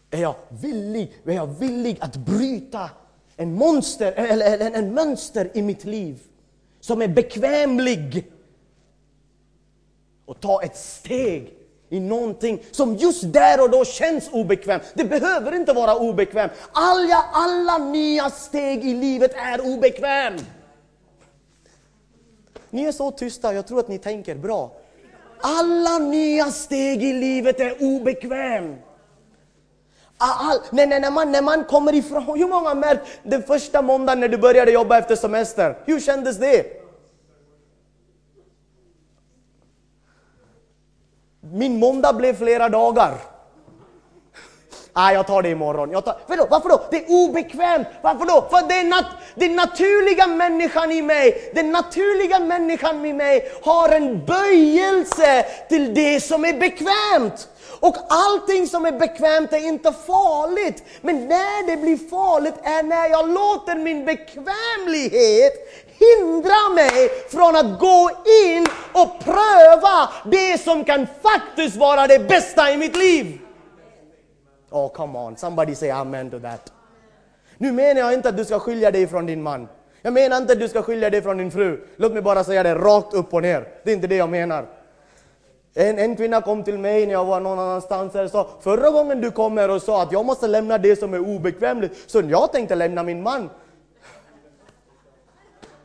Är 0.10 0.21
jag 0.21 0.36
villig, 0.49 1.13
är 1.25 1.34
jag 1.34 1.47
villig 1.47 1.97
att 2.01 2.17
bryta 2.17 2.89
en 3.36 3.54
monster, 3.54 4.12
eller 4.12 4.60
en, 4.60 4.75
en 4.75 4.93
mönster 4.93 5.51
i 5.54 5.62
mitt 5.62 5.86
liv 5.86 6.21
som 6.80 7.01
är 7.01 7.08
bekvämlig. 7.08 8.31
Och 10.32 10.39
ta 10.39 10.62
ett 10.63 10.78
steg 10.78 11.54
i 11.89 12.00
någonting 12.00 12.63
som 12.72 12.96
just 12.96 13.34
där 13.34 13.62
och 13.62 13.70
då 13.70 13.86
känns 13.86 14.30
obekvämt. 14.32 14.84
Det 14.94 15.04
behöver 15.04 15.56
inte 15.56 15.74
vara 15.74 15.96
obekvämt. 15.96 16.52
Alla, 16.72 17.26
alla 17.34 17.78
nya 17.78 18.30
steg 18.30 18.86
i 18.86 18.94
livet 18.94 19.32
är 19.36 19.62
obekväm. 19.65 20.34
Ni 22.70 22.84
är 22.86 22.91
så 22.91 23.12
tysta, 23.12 23.54
jag 23.54 23.67
tror 23.67 23.80
att 23.80 23.88
ni 23.88 23.98
tänker 23.98 24.36
bra. 24.36 24.72
Alla 25.41 25.98
nya 25.98 26.52
steg 26.52 27.04
i 27.04 27.13
livet 27.13 27.60
är 27.60 27.84
obekväm. 27.84 28.76
All, 30.17 30.60
när, 30.72 31.00
när, 31.00 31.12
man, 31.12 31.32
när 31.32 31.41
man 31.41 31.63
kommer 31.63 31.96
ifrån, 31.96 32.24
hur 32.24 32.48
många 32.48 32.70
har 32.70 32.76
märkt 32.76 33.02
den 33.24 33.44
första 33.44 33.82
måndagen 33.82 34.20
när 34.20 34.28
du 34.28 34.38
började 34.38 34.72
jobba 34.72 34.98
efter 34.98 35.15
semester? 35.15 35.78
Hur 35.86 36.00
kändes 36.00 36.38
det? 36.38 36.81
Min 41.51 41.79
måndag 41.79 42.13
blev 42.13 42.37
flera 42.37 42.69
dagar. 42.69 43.17
Ah, 44.93 45.11
jag 45.11 45.27
tar 45.27 45.41
det 45.41 45.49
imorgon. 45.49 45.91
Jag 45.91 46.05
tar, 46.05 46.17
vadå, 46.27 46.47
varför 46.49 46.69
då? 46.69 46.81
Det 46.91 46.97
är 46.97 47.05
obekvämt. 47.09 47.87
Varför 48.01 48.25
då? 48.25 48.47
För 48.49 48.67
det 48.67 48.79
är 48.79 48.83
nat, 48.83 49.05
den 49.35 49.55
naturliga 49.55 50.27
människan 50.27 50.91
i 50.91 51.01
mig, 51.01 51.51
den 51.55 51.71
naturliga 51.71 52.39
människan 52.39 53.05
i 53.05 53.13
mig 53.13 53.51
har 53.63 53.89
en 53.89 54.25
böjelse 54.25 55.45
till 55.69 55.93
det 55.93 56.23
som 56.23 56.45
är 56.45 56.53
bekvämt. 56.53 57.47
Och 57.79 57.95
allting 58.09 58.67
som 58.67 58.85
är 58.85 58.91
bekvämt 58.91 59.53
är 59.53 59.67
inte 59.67 59.93
farligt. 59.93 60.83
Men 61.01 61.27
när 61.27 61.67
det 61.67 61.77
blir 61.77 61.97
farligt 62.09 62.55
är 62.63 62.83
när 62.83 63.09
jag 63.09 63.29
låter 63.29 63.75
min 63.75 64.05
bekvämlighet 64.05 65.53
hindra 66.05 66.69
mig 66.75 67.09
från 67.29 67.55
att 67.55 67.79
gå 67.79 68.09
in 68.45 68.65
och 68.93 69.19
pröva 69.19 70.09
det 70.25 70.61
som 70.61 70.83
kan 70.83 71.07
faktiskt 71.21 71.75
vara 71.75 72.07
det 72.07 72.19
bästa 72.27 72.71
i 72.71 72.77
mitt 72.77 72.97
liv. 72.97 73.39
Oh 74.69 74.91
come 74.91 75.19
on, 75.19 75.37
somebody 75.37 75.75
say 75.75 75.89
amen 75.89 76.29
to 76.29 76.39
that. 76.39 76.71
Nu 77.57 77.71
menar 77.71 78.01
jag 78.01 78.13
inte 78.13 78.29
att 78.29 78.37
du 78.37 78.45
ska 78.45 78.59
skilja 78.59 78.91
dig 78.91 79.07
från 79.07 79.25
din 79.25 79.43
man. 79.43 79.67
Jag 80.01 80.13
menar 80.13 80.37
inte 80.37 80.53
att 80.53 80.59
du 80.59 80.67
ska 80.67 80.81
skilja 80.81 81.09
dig 81.09 81.21
från 81.21 81.37
din 81.37 81.51
fru. 81.51 81.87
Låt 81.95 82.13
mig 82.13 82.21
bara 82.21 82.43
säga 82.43 82.63
det 82.63 82.75
rakt 82.75 83.13
upp 83.13 83.33
och 83.33 83.41
ner. 83.41 83.67
Det 83.83 83.91
är 83.91 83.95
inte 83.95 84.07
det 84.07 84.15
jag 84.15 84.29
menar. 84.29 84.65
En, 85.73 85.99
en 85.99 86.15
kvinna 86.15 86.41
kom 86.41 86.63
till 86.63 86.77
mig 86.77 87.05
när 87.05 87.13
jag 87.13 87.25
var 87.25 87.39
någon 87.39 87.59
annanstans 87.59 88.15
och 88.15 88.29
sa 88.29 88.49
Förra 88.61 88.89
gången 88.89 89.21
du 89.21 89.31
kom 89.31 89.57
här 89.57 89.69
och 89.69 89.81
sa 89.81 90.03
att 90.03 90.11
jag 90.11 90.25
måste 90.25 90.47
lämna 90.47 90.77
det 90.77 90.95
som 90.95 91.13
är 91.13 91.19
obekvämt 91.19 91.91
så 92.07 92.21
jag 92.21 92.51
tänkte 92.51 92.75
lämna 92.75 93.03
min 93.03 93.23
man. 93.23 93.49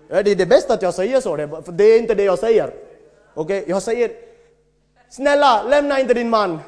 Ja, 0.09 0.23
det 0.23 0.31
är 0.31 0.37
det 0.37 0.47
bästa 0.47 0.75
att 0.75 0.83
jag 0.83 0.95
säger 0.95 1.21
så, 1.21 1.37
för 1.37 1.73
det 1.73 1.85
är 1.85 1.99
inte 1.99 2.15
det 2.15 2.25
jag 2.25 2.39
säger. 2.39 2.75
Okej, 3.35 3.61
okay? 3.61 3.71
jag 3.71 3.83
säger 3.83 4.11
Snälla, 5.09 5.63
lämna 5.63 6.01
inte 6.01 6.15
din 6.15 6.31
man. 6.31 6.59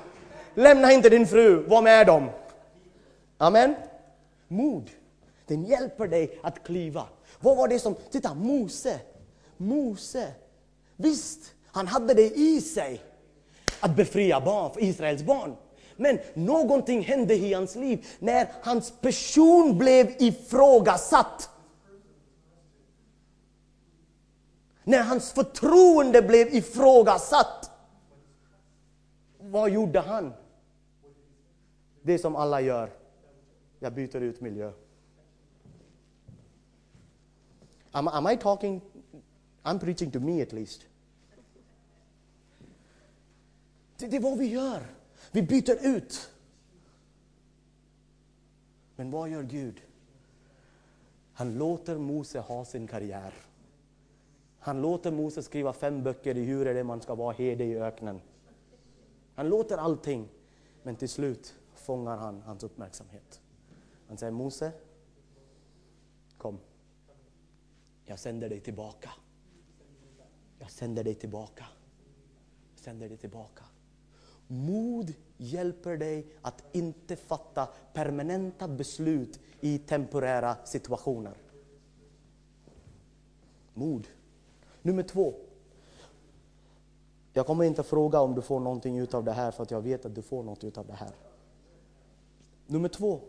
Lämna 0.55 0.92
inte 0.92 1.09
din 1.09 1.27
fru, 1.27 1.57
var 1.57 1.83
med 1.83 2.07
dem. 2.07 2.31
Amen. 3.38 3.74
Mod, 4.48 4.90
den 5.46 5.64
hjälper 5.64 6.07
dig 6.07 6.38
att 6.42 6.64
kliva. 6.64 7.05
Vad 7.40 7.57
var 7.57 7.68
det 7.68 7.79
som, 7.79 7.94
titta 8.11 8.35
Mose, 8.35 9.01
Mose, 9.57 10.27
visst, 10.96 11.55
han 11.66 11.87
hade 11.87 12.14
det 12.14 12.38
i 12.38 12.61
sig 12.61 13.01
att 13.81 13.96
befria 13.96 14.40
barn, 14.40 14.72
Israels 14.79 15.22
barn. 15.22 15.57
Men 15.96 16.18
någonting 16.35 17.03
hände 17.03 17.35
i 17.35 17.55
hans 17.55 17.77
liv 17.77 18.07
när 18.18 18.48
hans 18.62 18.90
person 18.90 19.79
blev 19.79 20.14
ifrågasatt. 20.18 21.51
När 24.88 25.03
hans 25.03 25.33
förtroende 25.33 26.22
blev 26.22 26.55
ifrågasatt. 26.55 27.70
Vad 29.38 29.70
gjorde 29.70 30.01
han? 30.01 30.33
Det 32.03 32.18
som 32.18 32.37
alla 32.37 32.61
gör. 32.61 32.90
Jag 33.79 33.94
byter 33.94 34.16
ut 34.16 34.40
miljö. 34.40 34.72
Am, 37.90 38.09
am 38.09 38.31
I 38.31 38.37
talking? 38.37 38.81
I'm 39.62 39.79
preaching 39.79 40.11
to 40.11 40.20
me 40.20 40.42
at 40.42 40.53
least. 40.53 40.87
Det, 43.96 44.07
det 44.07 44.16
är 44.16 44.20
vad 44.20 44.38
vi 44.38 44.46
gör. 44.46 44.87
Vi 45.31 45.42
byter 45.42 45.87
ut. 45.87 46.31
Men 48.96 49.11
vad 49.11 49.29
gör 49.29 49.42
Gud? 49.42 49.83
Han 51.33 51.59
låter 51.59 51.98
Mose 51.98 52.40
ha 52.40 52.64
sin 52.64 52.87
karriär. 52.87 53.47
Han 54.59 54.83
låter 54.83 55.11
Mose 55.11 55.42
skriva 55.42 55.73
fem 55.73 56.03
böcker 56.03 56.37
i 56.37 56.44
hur 56.44 56.66
är 56.66 56.75
det 56.75 56.85
man 56.85 57.01
ska 57.01 57.14
vara 57.14 57.33
herde 57.33 57.64
i 57.64 57.79
öknen. 57.79 58.21
Han 59.35 59.49
låter 59.49 59.79
allting, 59.79 60.29
men 60.83 60.97
till 60.97 61.09
slut 61.09 61.55
fångar 61.75 62.16
han 62.16 62.42
hans 62.42 62.62
uppmärksamhet. 62.62 63.40
Han 64.09 64.16
säger 64.16 64.33
Mose, 64.33 64.73
kom. 66.38 66.59
Jag 68.05 68.18
sänder 68.18 68.49
dig 68.49 68.61
tillbaka. 68.61 69.11
Jag 70.59 70.71
sänder 70.71 71.05
dig 71.05 71.14
tillbaka. 71.14 71.64
Jag 72.75 72.81
sänder 72.81 73.09
dig 73.09 73.18
tillbaka. 73.18 73.64
Mod 74.47 75.14
hjälper 75.37 75.97
dig 75.97 76.27
att 76.42 76.64
inte 76.73 77.16
fatta 77.16 77.68
permanenta 77.92 78.68
beslut 78.68 79.40
i 79.61 79.79
temporära 79.79 80.57
situationer. 80.64 81.37
Mod. 83.75 84.09
Nummer 84.88 85.03
två. 85.03 85.35
Jag 87.33 87.46
kommer 87.46 87.64
inte 87.64 87.83
fråga 87.83 88.20
om 88.20 88.35
du 88.35 88.42
får 88.42 88.61
någonting 88.61 88.98
utav 88.98 89.24
det 89.24 89.33
här 89.33 89.51
för 89.51 89.62
att 89.62 89.70
jag 89.70 89.81
vet 89.81 90.07
att 90.07 90.14
du 90.14 90.22
får 90.22 90.42
något 90.42 90.64
utav 90.64 90.87
det 90.87 90.92
här. 90.92 91.11
Nummer 92.66 92.88
två. 92.88 93.20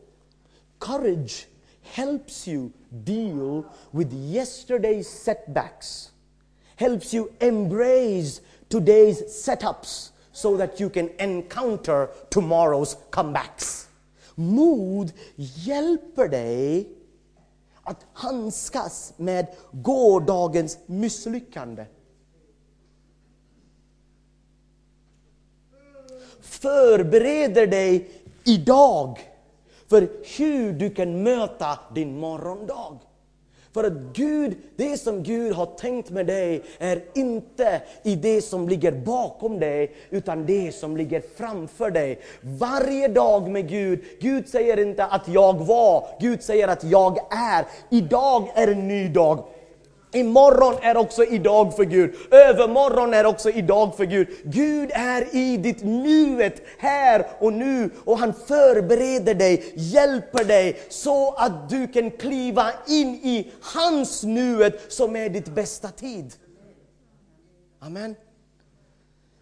Courage 0.77 1.47
helps 1.81 2.47
you 2.47 2.69
deal 2.89 3.63
with 3.91 4.13
yesterday's 4.13 5.03
setbacks. 5.03 6.11
Helps 6.75 7.13
you 7.13 7.27
embrace 7.39 8.41
today's 8.69 9.27
setups 9.27 10.11
so 10.31 10.57
that 10.57 10.81
you 10.81 10.89
can 10.89 11.09
encounter 11.17 12.09
tomorrow's 12.29 12.97
comebacks. 13.09 13.89
Mod 14.35 15.11
hjälper 15.35 16.27
dig 16.27 16.98
att 17.89 18.05
handskas 18.13 19.13
med 19.17 19.47
gårdagens 19.71 20.77
misslyckande. 20.85 21.85
Förbereder 26.41 27.67
dig 27.67 28.11
idag 28.43 29.19
för 29.87 30.09
hur 30.37 30.73
du 30.73 30.89
kan 30.89 31.23
möta 31.23 31.79
din 31.95 32.19
morgondag. 32.19 32.99
För 33.73 33.83
att 33.83 33.93
Gud, 34.13 34.57
det 34.75 34.97
som 34.97 35.23
Gud 35.23 35.53
har 35.53 35.65
tänkt 35.65 36.09
med 36.09 36.25
dig 36.25 36.63
är 36.79 37.01
inte 37.15 37.81
i 38.03 38.15
det 38.15 38.41
som 38.41 38.69
ligger 38.69 38.91
bakom 38.91 39.59
dig, 39.59 39.95
utan 40.09 40.45
det 40.45 40.75
som 40.75 40.97
ligger 40.97 41.23
framför 41.37 41.91
dig. 41.91 42.19
Varje 42.41 43.07
dag 43.07 43.49
med 43.49 43.69
Gud, 43.69 44.03
Gud 44.19 44.49
säger 44.49 44.79
inte 44.79 45.05
att 45.05 45.27
jag 45.27 45.53
var, 45.53 46.07
Gud 46.19 46.43
säger 46.43 46.67
att 46.67 46.83
jag 46.83 47.17
är. 47.31 47.65
Idag 47.89 48.51
är 48.55 48.67
en 48.67 48.87
ny 48.87 49.07
dag. 49.07 49.43
Imorgon 50.11 50.75
är 50.81 50.97
också 50.97 51.23
idag 51.23 51.75
för 51.75 51.83
Gud. 51.83 52.15
Övermorgon 52.31 53.13
är 53.13 53.25
också 53.25 53.49
idag 53.49 53.95
för 53.97 54.05
Gud. 54.05 54.27
Gud 54.43 54.91
är 54.93 55.35
i 55.35 55.57
ditt 55.57 55.83
nuet, 55.83 56.61
här 56.77 57.27
och 57.39 57.53
nu. 57.53 57.89
Och 58.05 58.19
han 58.19 58.33
förbereder 58.33 59.33
dig, 59.33 59.73
hjälper 59.75 60.43
dig 60.43 60.79
så 60.89 61.31
att 61.31 61.69
du 61.69 61.87
kan 61.87 62.11
kliva 62.11 62.71
in 62.87 63.07
i 63.07 63.51
hans 63.61 64.23
nuet 64.23 64.93
som 64.93 65.15
är 65.15 65.29
ditt 65.29 65.47
bästa 65.47 65.87
tid. 65.87 66.33
Amen. 67.79 68.15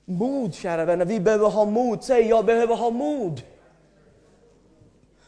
Mod 0.06 0.56
kära 0.56 0.86
vänner, 0.86 1.06
vi 1.06 1.20
behöver 1.20 1.50
ha 1.50 1.66
mod. 1.66 2.04
Säg 2.04 2.28
jag 2.28 2.46
behöver 2.46 2.76
ha 2.76 2.90
mod. 2.90 3.42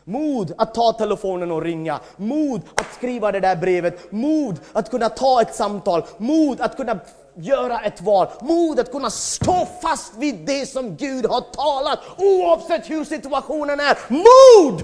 Mod 0.09 0.53
att 0.57 0.73
ta 0.73 0.93
telefonen 0.93 1.51
och 1.51 1.61
ringa. 1.61 1.99
Mod 2.17 2.61
att 2.75 2.93
skriva 2.93 3.31
det 3.31 3.39
där 3.39 3.55
brevet. 3.55 4.11
Mod 4.11 4.59
att 4.73 4.89
kunna 4.89 5.09
ta 5.09 5.41
ett 5.41 5.55
samtal. 5.55 6.05
Mod 6.17 6.61
att 6.61 6.77
kunna 6.77 6.99
göra 7.35 7.79
ett 7.79 8.01
val. 8.01 8.27
Mod 8.41 8.79
att 8.79 8.91
kunna 8.91 9.09
stå 9.09 9.67
fast 9.81 10.15
vid 10.17 10.35
det 10.35 10.65
som 10.65 10.95
Gud 10.95 11.25
har 11.25 11.41
talat 11.41 11.99
oavsett 12.17 12.89
hur 12.89 13.03
situationen 13.03 13.79
är. 13.79 13.97
Mod! 14.07 14.83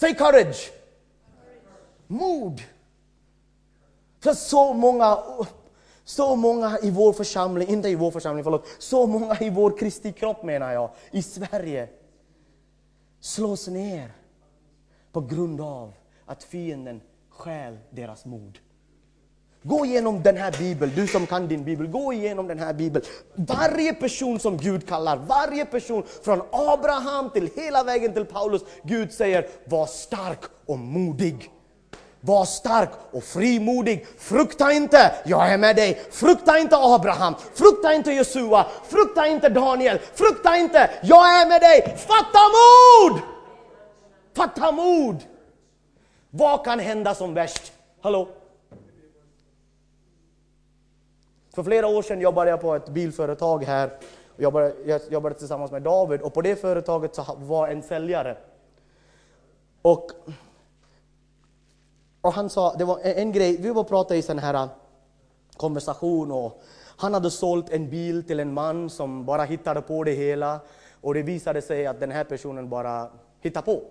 Säg 0.00 0.14
courage. 0.14 0.70
Mod. 2.06 2.62
För 4.22 4.34
så 4.34 4.72
många 4.72 5.18
så 6.04 6.36
många 6.36 6.78
i 6.82 6.90
vår 6.90 7.12
församling, 7.12 7.68
inte 7.68 7.88
i 7.88 7.94
vår 7.94 8.10
församling, 8.10 8.44
förlåt, 8.44 8.66
så 8.78 9.06
många 9.06 9.36
i 9.40 9.50
vår 9.50 9.78
Kristi 9.78 10.12
kropp 10.12 10.42
menar 10.42 10.72
jag, 10.72 10.90
i 11.10 11.22
Sverige 11.22 11.88
slås 13.22 13.68
ner 13.68 14.12
på 15.12 15.20
grund 15.20 15.60
av 15.60 15.92
att 16.26 16.42
fienden 16.42 17.00
stjäl 17.30 17.78
deras 17.90 18.24
mod. 18.24 18.58
Gå 19.62 19.86
igenom 19.86 20.22
den 20.22 20.36
här 20.36 20.58
bibeln, 20.58 20.92
du 20.96 21.06
som 21.06 21.26
kan 21.26 21.48
din 21.48 21.64
bibel, 21.64 21.86
gå 21.86 22.12
igenom 22.12 22.48
den 22.48 22.58
här 22.58 22.74
bibeln. 22.74 23.04
Varje 23.34 23.94
person 23.94 24.40
som 24.40 24.56
Gud 24.56 24.88
kallar, 24.88 25.16
varje 25.16 25.64
person 25.64 26.02
från 26.22 26.42
Abraham 26.52 27.30
till 27.30 27.50
hela 27.56 27.84
vägen 27.84 28.12
till 28.12 28.24
Paulus, 28.24 28.62
Gud 28.82 29.12
säger 29.12 29.48
var 29.64 29.86
stark 29.86 30.40
och 30.66 30.78
modig. 30.78 31.50
Var 32.24 32.44
stark 32.44 32.90
och 33.10 33.24
frimodig. 33.24 34.06
Frukta 34.18 34.72
inte, 34.72 35.14
jag 35.24 35.52
är 35.52 35.58
med 35.58 35.76
dig. 35.76 36.02
Frukta 36.10 36.58
inte 36.58 36.76
Abraham, 36.76 37.34
frukta 37.54 37.94
inte 37.94 38.12
Jesua, 38.12 38.66
frukta 38.84 39.26
inte 39.26 39.48
Daniel, 39.48 39.98
frukta 39.98 40.56
inte, 40.56 40.90
jag 41.02 41.42
är 41.42 41.48
med 41.48 41.60
dig. 41.60 41.96
Fatta 41.98 42.38
mod! 42.48 43.20
Fatta 44.34 44.72
mod! 44.72 45.16
Vad 46.30 46.64
kan 46.64 46.78
hända 46.78 47.14
som 47.14 47.34
värst? 47.34 47.72
Hallå? 48.00 48.28
För 51.54 51.62
flera 51.62 51.86
år 51.86 52.02
sedan 52.02 52.20
jobbade 52.20 52.50
jag 52.50 52.60
på 52.60 52.74
ett 52.74 52.88
bilföretag 52.88 53.64
här. 53.64 53.98
Jag 54.36 54.42
jobbade, 54.42 54.74
jag 54.84 55.00
jobbade 55.10 55.34
tillsammans 55.34 55.70
med 55.70 55.82
David 55.82 56.20
och 56.20 56.34
på 56.34 56.42
det 56.42 56.56
företaget 56.56 57.14
så 57.14 57.24
var 57.38 57.68
en 57.68 57.82
säljare. 57.82 58.36
Och 59.82 60.10
och 62.22 62.32
han 62.32 62.50
sa, 62.50 62.74
det 62.74 62.84
var 62.84 63.00
en 63.02 63.32
grej, 63.32 63.56
vi 63.56 63.70
var 63.70 63.84
pratade 63.84 64.18
i 64.18 64.22
sån 64.22 64.38
här 64.38 64.54
äh, 64.54 64.66
konversation 65.56 66.32
och 66.32 66.62
han 66.96 67.14
hade 67.14 67.30
sålt 67.30 67.70
en 67.70 67.90
bil 67.90 68.24
till 68.26 68.40
en 68.40 68.52
man 68.52 68.90
som 68.90 69.24
bara 69.24 69.44
hittade 69.44 69.82
på 69.82 70.04
det 70.04 70.12
hela 70.12 70.60
och 71.00 71.14
det 71.14 71.22
visade 71.22 71.62
sig 71.62 71.86
att 71.86 72.00
den 72.00 72.10
här 72.10 72.24
personen 72.24 72.68
bara 72.68 73.08
hittade 73.40 73.64
på. 73.64 73.82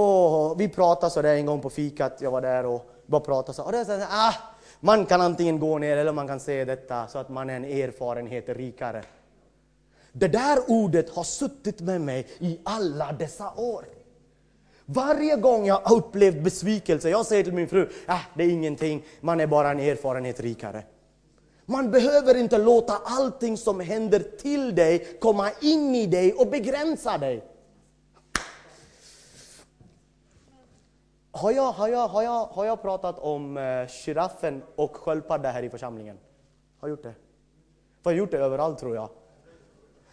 Och 0.00 0.60
vi 0.60 0.68
pratade 0.68 1.10
så 1.10 1.22
där 1.22 1.34
en 1.34 1.46
gång 1.46 1.60
på 1.60 1.70
fikat, 1.70 2.18
jag 2.20 2.30
var 2.30 2.40
där 2.40 2.66
och 2.66 2.90
bara 3.06 3.20
pratade 3.20 3.56
så, 3.56 3.62
och 3.62 3.72
det 3.72 3.84
så 3.84 3.92
här, 3.92 4.06
ah, 4.10 4.34
man 4.80 5.06
kan 5.06 5.20
antingen 5.20 5.58
gå 5.58 5.78
ner 5.78 5.96
eller 5.96 6.12
man 6.12 6.28
kan 6.28 6.40
säga 6.40 6.64
detta 6.64 7.06
så 7.08 7.18
att 7.18 7.28
man 7.28 7.50
är 7.50 7.56
en 7.56 7.64
erfarenhet 7.64 8.48
rikare. 8.48 9.02
Det 10.12 10.28
där 10.28 10.58
ordet 10.68 11.10
har 11.10 11.24
suttit 11.24 11.80
med 11.80 12.00
mig 12.00 12.26
i 12.38 12.60
alla 12.64 13.12
dessa 13.12 13.52
år. 13.56 13.84
Varje 14.86 15.36
gång 15.36 15.66
jag 15.66 15.80
har 15.80 15.96
upplevt 15.96 16.44
besvikelse, 16.44 17.10
jag 17.10 17.26
säger 17.26 17.44
till 17.44 17.52
min 17.52 17.68
fru, 17.68 17.88
äh, 18.08 18.20
det 18.34 18.44
är 18.44 18.48
ingenting, 18.48 19.04
man 19.20 19.40
är 19.40 19.46
bara 19.46 19.70
en 19.70 19.80
erfarenhet 19.80 20.40
rikare. 20.40 20.82
Man 21.64 21.90
behöver 21.90 22.36
inte 22.36 22.58
låta 22.58 22.92
allting 23.04 23.56
som 23.56 23.80
händer 23.80 24.20
till 24.20 24.74
dig 24.74 25.18
komma 25.20 25.50
in 25.60 25.94
i 25.94 26.06
dig 26.06 26.32
och 26.32 26.46
begränsa 26.46 27.18
dig. 27.18 27.44
Har 31.30 31.52
jag, 31.52 31.72
har 31.72 31.88
jag, 31.88 32.08
har 32.08 32.22
jag, 32.22 32.46
har 32.46 32.64
jag 32.64 32.82
pratat 32.82 33.18
om 33.18 33.56
eh, 33.56 33.86
giraffen 33.86 34.62
och 34.76 34.96
sköldpadda 34.96 35.50
här 35.50 35.62
i 35.62 35.70
församlingen? 35.70 36.18
Har 36.80 36.88
jag 36.88 36.96
gjort 36.96 37.02
det? 37.02 37.14
För 38.02 38.10
jag 38.10 38.16
har 38.16 38.18
gjort 38.18 38.30
det 38.30 38.38
överallt 38.38 38.78
tror 38.78 38.94
jag. 38.94 39.08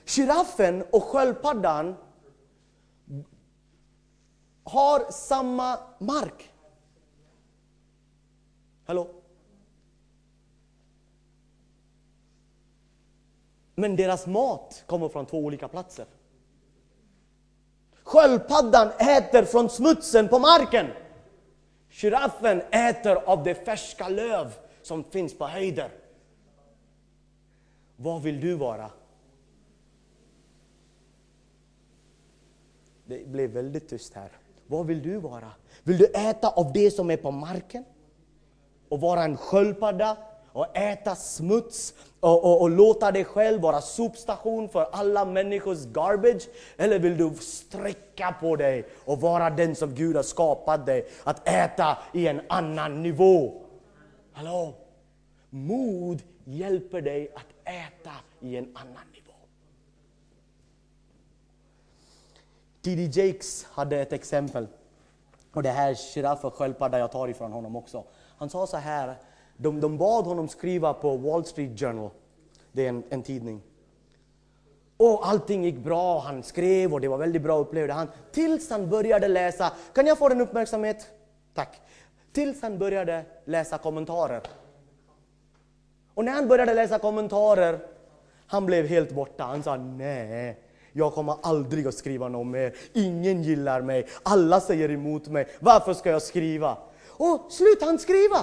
Giraffen 0.06 0.84
och 0.92 1.04
sköldpaddan 1.04 1.96
har 4.64 5.12
samma 5.12 5.80
mark. 6.00 6.54
Hallå? 8.86 9.08
Men 13.76 13.96
deras 13.96 14.28
mat 14.28 14.84
kommer 14.88 15.10
från 15.10 15.26
två 15.26 15.38
olika 15.38 15.68
platser. 15.68 16.06
Sköldpaddan 18.04 18.88
äter 18.88 19.44
från 19.44 19.70
smutsen 19.70 20.28
på 20.28 20.40
marken. 20.40 20.88
Giraffen 21.90 22.62
äter 22.62 23.16
av 23.16 23.44
det 23.44 23.56
färska 23.56 24.10
löv 24.10 24.54
som 24.82 25.04
finns 25.04 25.38
på 25.38 25.48
höjder. 25.48 25.92
Vad 27.96 28.22
vill 28.22 28.42
du 28.42 28.56
vara? 28.56 28.92
Det 33.06 33.28
blev 33.28 33.50
väldigt 33.50 33.90
tyst 33.90 34.14
här. 34.14 34.32
Vad 34.74 34.86
vill 34.86 35.02
du 35.02 35.18
vara? 35.18 35.52
Vill 35.84 35.98
du 35.98 36.06
äta 36.06 36.50
av 36.50 36.74
det 36.74 36.92
som 36.92 37.12
är 37.12 37.18
på 37.18 37.32
marken? 37.32 37.86
Och 38.90 39.02
vara 39.02 39.24
en 39.24 39.38
sköldpadda? 39.38 40.18
Och 40.52 40.78
äta 40.78 41.16
smuts? 41.16 41.94
Och, 42.20 42.44
och, 42.44 42.62
och 42.62 42.70
låta 42.70 43.12
dig 43.12 43.24
själv 43.24 43.62
vara 43.62 43.82
sopstation 43.82 44.70
för 44.70 44.88
alla 44.92 45.26
människors 45.26 45.86
garbage? 45.86 46.48
Eller 46.78 47.00
vill 47.00 47.18
du 47.18 47.36
sträcka 47.36 48.36
på 48.42 48.56
dig 48.56 48.88
och 49.06 49.22
vara 49.22 49.50
den 49.50 49.76
som 49.76 49.96
Gud 49.96 50.16
har 50.16 50.24
skapat 50.24 50.86
dig 50.86 51.08
att 51.24 51.48
äta 51.48 51.98
i 52.14 52.28
en 52.28 52.42
annan 52.50 53.04
nivå? 53.04 53.62
Hallå? 54.32 54.74
Mod 55.50 56.22
hjälper 56.44 57.02
dig 57.02 57.32
att 57.36 57.68
äta 57.74 58.12
i 58.40 58.58
en 58.58 58.66
annan 58.76 59.08
nivå. 59.14 59.23
T.D. 62.84 63.10
Jakes 63.14 63.64
hade 63.64 64.02
ett 64.02 64.14
exempel. 64.14 64.68
Och 65.54 65.64
det 65.64 65.70
här 65.70 65.94
giraff 65.94 66.46
och 66.46 66.54
sköldpadda 66.54 67.00
jag 67.00 67.12
tar 67.12 67.28
ifrån 67.28 67.52
honom 67.52 67.76
också. 67.76 68.04
Han 68.38 68.50
sa 68.50 68.68
så 68.68 68.78
här, 68.78 69.16
de, 69.58 69.82
de 69.82 69.98
bad 69.98 70.26
honom 70.26 70.48
skriva 70.48 70.94
på 70.94 71.18
Wall 71.18 71.46
Street 71.46 71.80
Journal, 71.80 72.10
det 72.72 72.86
är 72.86 72.90
en, 72.90 73.04
en 73.10 73.24
tidning. 73.24 73.62
Och 74.98 75.28
allting 75.28 75.64
gick 75.64 75.78
bra, 75.78 76.20
han 76.20 76.44
skrev 76.44 76.94
och 76.94 77.02
det 77.02 77.08
var 77.08 77.18
väldigt 77.18 77.42
bra 77.42 77.58
upplevde 77.58 77.94
han. 77.94 78.08
Tills 78.32 78.70
han 78.70 78.90
började 78.90 79.28
läsa, 79.28 79.72
kan 79.94 80.08
jag 80.08 80.18
få 80.18 80.30
den 80.30 80.42
uppmärksamhet? 80.42 81.12
Tack. 81.54 81.82
Tills 82.32 82.62
han 82.62 82.78
började 82.78 83.26
läsa 83.46 83.78
kommentarer. 83.78 84.42
Och 86.14 86.26
när 86.26 86.32
han 86.32 86.48
började 86.48 86.74
läsa 86.74 87.00
kommentarer, 87.00 87.80
han 88.48 88.66
blev 88.66 88.88
helt 88.88 89.12
borta. 89.12 89.44
Han 89.44 89.64
sa 89.64 89.76
nej, 89.76 90.63
jag 90.94 91.14
kommer 91.14 91.36
aldrig 91.44 91.88
att 91.88 91.94
skriva 91.94 92.28
något 92.28 92.48
mer. 92.48 92.74
Ingen 92.94 93.44
gillar 93.44 93.82
mig, 93.82 94.08
alla 94.24 94.62
säger 94.62 94.92
emot 94.92 95.28
mig. 95.28 95.48
Varför 95.60 95.94
ska 95.94 96.10
jag 96.10 96.22
skriva? 96.22 96.78
Och 97.10 97.52
sluta 97.52 97.86
han 97.86 98.00
skriva! 98.00 98.40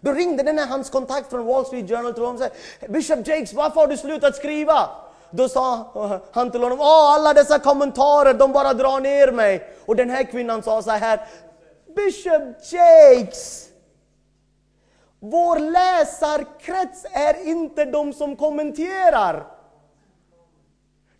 Då 0.00 0.12
ringde 0.12 0.42
den 0.42 0.58
här 0.58 0.66
hans 0.66 0.90
kontakt 0.90 1.30
från 1.30 1.46
Wall 1.46 1.66
Street 1.66 1.88
Journal 1.88 2.12
till 2.12 2.22
honom 2.22 2.36
och 2.36 2.42
sa 2.42 2.86
Bishop 2.88 3.26
Jakes, 3.26 3.52
varför 3.52 3.80
har 3.80 3.86
du 3.86 3.96
slutat 3.96 4.36
skriva? 4.36 4.90
Då 5.30 5.48
sa 5.48 5.92
han 6.32 6.50
till 6.50 6.62
honom, 6.62 6.80
Åh, 6.80 7.14
alla 7.14 7.34
dessa 7.34 7.58
kommentarer, 7.58 8.34
de 8.34 8.52
bara 8.52 8.74
drar 8.74 9.00
ner 9.00 9.32
mig. 9.32 9.70
Och 9.86 9.96
den 9.96 10.10
här 10.10 10.24
kvinnan 10.24 10.62
sa 10.62 10.82
så 10.82 10.90
här, 10.90 11.26
Bishop 11.96 12.72
Jakes, 12.72 13.68
vår 15.20 15.58
läsarkrets 15.58 17.04
är 17.12 17.46
inte 17.46 17.84
de 17.84 18.12
som 18.12 18.36
kommenterar. 18.36 19.57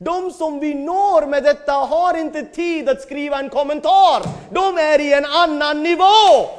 De 0.01 0.31
som 0.31 0.61
vi 0.61 0.75
når 0.75 1.27
med 1.27 1.43
detta 1.43 1.73
har 1.73 2.19
inte 2.19 2.43
tid 2.43 2.89
att 2.89 3.03
skriva 3.03 3.39
en 3.39 3.49
kommentar. 3.49 4.23
De 4.51 4.79
är 4.79 5.01
i 5.01 5.13
en 5.13 5.25
annan 5.25 5.83
nivå. 5.83 6.58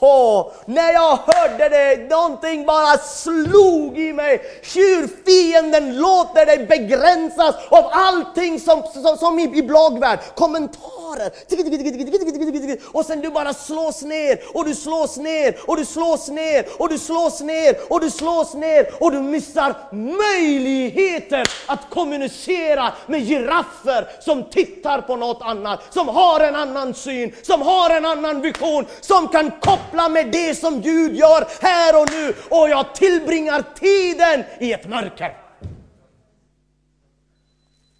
Oh, 0.00 0.52
när 0.64 0.92
jag 0.92 1.16
hörde 1.16 1.68
det, 1.68 2.10
någonting 2.10 2.66
bara 2.66 2.98
slog 2.98 3.98
i 3.98 4.12
mig. 4.12 4.42
Hur 4.74 5.24
fienden 5.24 6.00
låter 6.00 6.46
dig 6.46 6.66
begränsas 6.66 7.54
av 7.68 7.84
allting 7.92 8.60
som, 8.60 8.82
som, 8.82 9.16
som 9.16 9.38
i, 9.38 9.42
i 9.42 9.62
bloggvärld. 9.62 10.18
Kommentarer. 10.34 11.32
Och 12.92 13.04
sen 13.04 13.20
du 13.20 13.30
bara 13.30 13.54
slås 13.54 14.02
ner 14.02 14.38
och 14.54 14.64
du 14.64 14.74
slås 14.74 15.16
ner 15.16 15.56
och 15.66 15.76
du 15.76 15.84
slås 15.84 16.28
ner 16.28 16.66
och 16.78 16.88
du 16.88 16.98
slås 16.98 17.40
ner 17.40 17.76
och 17.88 18.00
du 18.00 18.10
slås 18.10 18.54
ner 18.54 18.86
och 19.00 19.12
du 19.12 19.20
missar 19.20 19.74
möjligheter 19.92 21.48
att 21.66 21.90
kommunicera 21.90 22.92
med 23.06 23.26
giraffer 23.26 24.08
som 24.20 24.44
tittar 24.44 25.00
på 25.00 25.16
något 25.16 25.42
annat, 25.42 25.94
som 25.94 26.08
har 26.08 26.40
en 26.40 26.56
annan 26.56 26.94
syn, 26.94 27.32
som 27.42 27.62
har 27.62 27.90
en 27.90 28.06
annan 28.06 28.40
vision, 28.40 28.86
som 29.00 29.28
kan 29.28 29.50
koppla 29.76 30.08
med 30.08 30.32
det 30.32 30.54
som 30.54 30.80
Gud 30.80 31.16
gör 31.16 31.46
här 31.62 32.02
och 32.02 32.10
nu 32.10 32.34
och 32.50 32.68
jag 32.68 32.94
tillbringar 32.94 33.62
tiden 33.74 34.44
i 34.60 34.72
ett 34.72 34.88
mörker. 34.88 35.36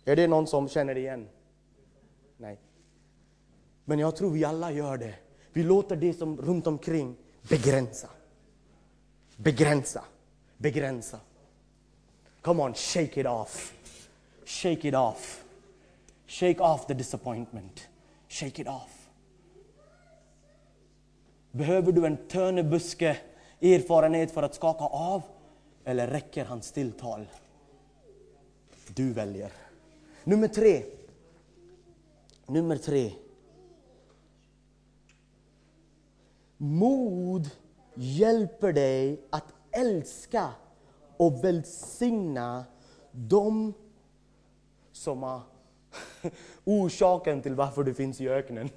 Är 0.05 0.17
det 0.17 0.27
någon 0.27 0.47
som 0.47 0.69
känner 0.69 0.97
igen? 0.97 1.29
Nej. 2.37 2.61
Men 3.85 3.99
jag 3.99 4.17
tror 4.17 4.31
vi 4.31 4.45
alla 4.45 4.73
gör 4.73 4.97
det. 4.97 5.15
Vi 5.53 5.63
låter 5.63 5.97
det 5.97 6.15
som 6.15 6.37
runt 6.37 6.67
omkring 6.67 7.17
begränsa. 7.49 8.09
Begränsa. 9.37 10.05
Begränsa. 10.57 11.21
Come 12.43 12.63
on, 12.63 12.75
shake 12.75 13.21
it 13.21 13.27
off. 13.27 13.75
Shake 14.45 14.89
it 14.89 14.95
off. 14.95 15.45
Shake 16.27 16.61
off 16.61 16.87
the 16.87 16.95
disappointment. 16.95 17.89
Shake 18.29 18.63
it 18.63 18.69
off. 18.69 18.96
Behöver 21.57 21.93
du 21.93 22.07
en 22.07 22.17
törnebuske 22.17 23.17
erfarenhet 23.61 24.31
för 24.31 24.43
att 24.43 24.55
skaka 24.55 24.85
av? 24.85 25.23
Eller 25.85 26.07
räcker 26.07 26.45
hans 26.45 26.73
tilltal? 26.73 27.27
Du 28.95 29.13
väljer. 29.13 29.53
Nummer 30.25 30.49
tre. 30.49 30.83
Nummer 32.47 32.77
tre. 32.77 33.13
Mod 36.57 37.51
hjälper 37.95 38.73
dig 38.73 39.21
att 39.31 39.55
älska 39.71 40.49
och 41.17 41.45
välsigna 41.45 42.65
de 43.11 43.75
som 44.93 45.23
har 45.23 45.41
orsaken 46.65 47.43
till 47.43 47.55
varför 47.55 47.85
du 47.85 47.95
finns 47.95 48.21
i 48.21 48.29
öknen. 48.29 48.71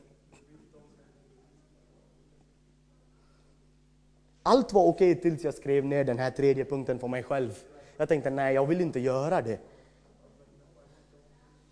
Allt 4.50 4.74
var 4.74 4.86
okej 4.86 5.22
tills 5.22 5.44
jag 5.44 5.54
skrev 5.54 5.86
ner 5.86 6.04
den 6.04 6.20
här 6.20 6.32
tredje 6.32 6.66
punkten 6.66 7.00
för 7.00 7.08
mig 7.08 7.24
själv. 7.24 7.64
Jag 7.98 8.10
tänkte, 8.10 8.30
nej, 8.30 8.56
jag 8.56 8.66
vill 8.66 8.82
inte 8.82 9.00
göra 9.00 9.42
det. 9.42 9.60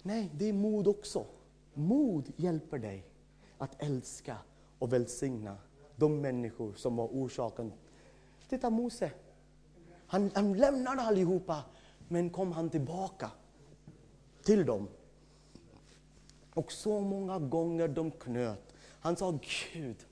Nej, 0.04 0.30
det 0.34 0.50
är 0.50 0.54
mod 0.54 0.88
också. 0.88 1.26
Mod 1.74 2.32
hjälper 2.36 2.78
dig 2.78 3.04
att 3.58 3.84
älska 3.84 4.38
och 4.80 4.94
välsigna 4.94 5.58
de 5.96 6.22
människor 6.22 6.74
som 6.74 6.96
var 6.96 7.06
orsaken. 7.06 7.74
Titta 8.50 8.70
Mose. 8.70 9.12
Han, 10.08 10.32
han 10.36 10.54
lämnade 10.54 11.02
allihopa, 11.02 11.63
men 12.08 12.30
kom 12.30 12.52
han 12.52 12.70
tillbaka 12.70 13.32
till 14.44 14.66
dem. 14.66 14.88
Och 16.54 16.72
så 16.72 17.02
många 17.02 17.40
gånger 17.40 17.88
de 17.88 18.12
knöt. 18.12 18.74
Han 19.00 19.16
sa 19.16 19.40
Gud, 19.74 20.06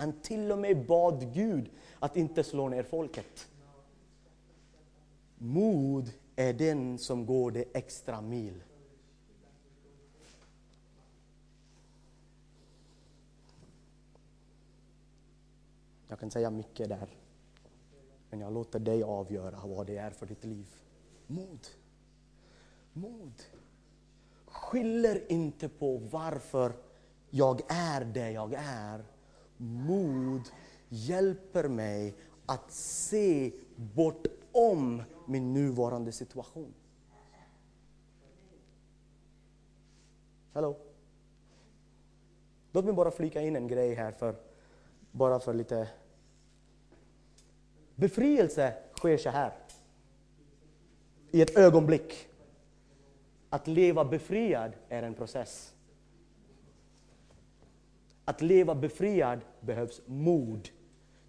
han 0.00 0.12
till 0.12 0.52
och 0.52 0.58
med 0.58 0.86
bad 0.86 1.34
Gud 1.34 1.70
att 1.98 2.16
inte 2.16 2.44
slå 2.44 2.68
ner 2.68 2.82
folket. 2.82 3.48
Mod 5.38 6.10
är 6.36 6.52
den 6.52 6.98
som 6.98 7.26
går 7.26 7.50
det 7.50 7.64
extra 7.74 8.20
mil. 8.20 8.62
Jag 16.08 16.20
kan 16.20 16.30
säga 16.30 16.50
mycket 16.50 16.88
där. 16.88 17.08
Men 18.30 18.40
jag 18.40 18.52
låter 18.52 18.78
dig 18.78 19.02
avgöra 19.02 19.60
vad 19.66 19.86
det 19.86 19.96
är 19.96 20.10
för 20.10 20.26
ditt 20.26 20.44
liv. 20.44 20.66
Mod. 21.26 21.66
Mod. 22.92 23.42
Skyller 24.44 25.32
inte 25.32 25.68
på 25.68 25.96
varför 25.96 26.72
jag 27.30 27.60
är 27.68 28.04
det 28.04 28.30
jag 28.30 28.54
är. 28.54 29.04
Mod 29.62 30.48
hjälper 30.88 31.68
mig 31.68 32.14
att 32.46 32.72
se 32.72 33.52
bortom 33.76 35.02
min 35.26 35.52
nuvarande 35.52 36.12
situation. 36.12 36.74
Hallå? 40.52 40.76
Låt 42.72 42.84
mig 42.84 42.94
bara 42.94 43.10
flika 43.10 43.40
in 43.40 43.56
en 43.56 43.68
grej 43.68 43.94
här, 43.94 44.12
för, 44.12 44.34
bara 45.10 45.40
för 45.40 45.54
lite... 45.54 45.88
Befrielse 47.94 48.74
sker 48.96 49.16
så 49.16 49.30
här. 49.30 49.52
I 51.30 51.42
ett 51.42 51.58
ögonblick. 51.58 52.28
Att 53.50 53.66
leva 53.66 54.04
befriad 54.04 54.72
är 54.88 55.02
en 55.02 55.14
process. 55.14 55.74
Att 58.30 58.42
leva 58.42 58.74
befriad 58.74 59.40
behövs 59.60 60.02
mod. 60.06 60.68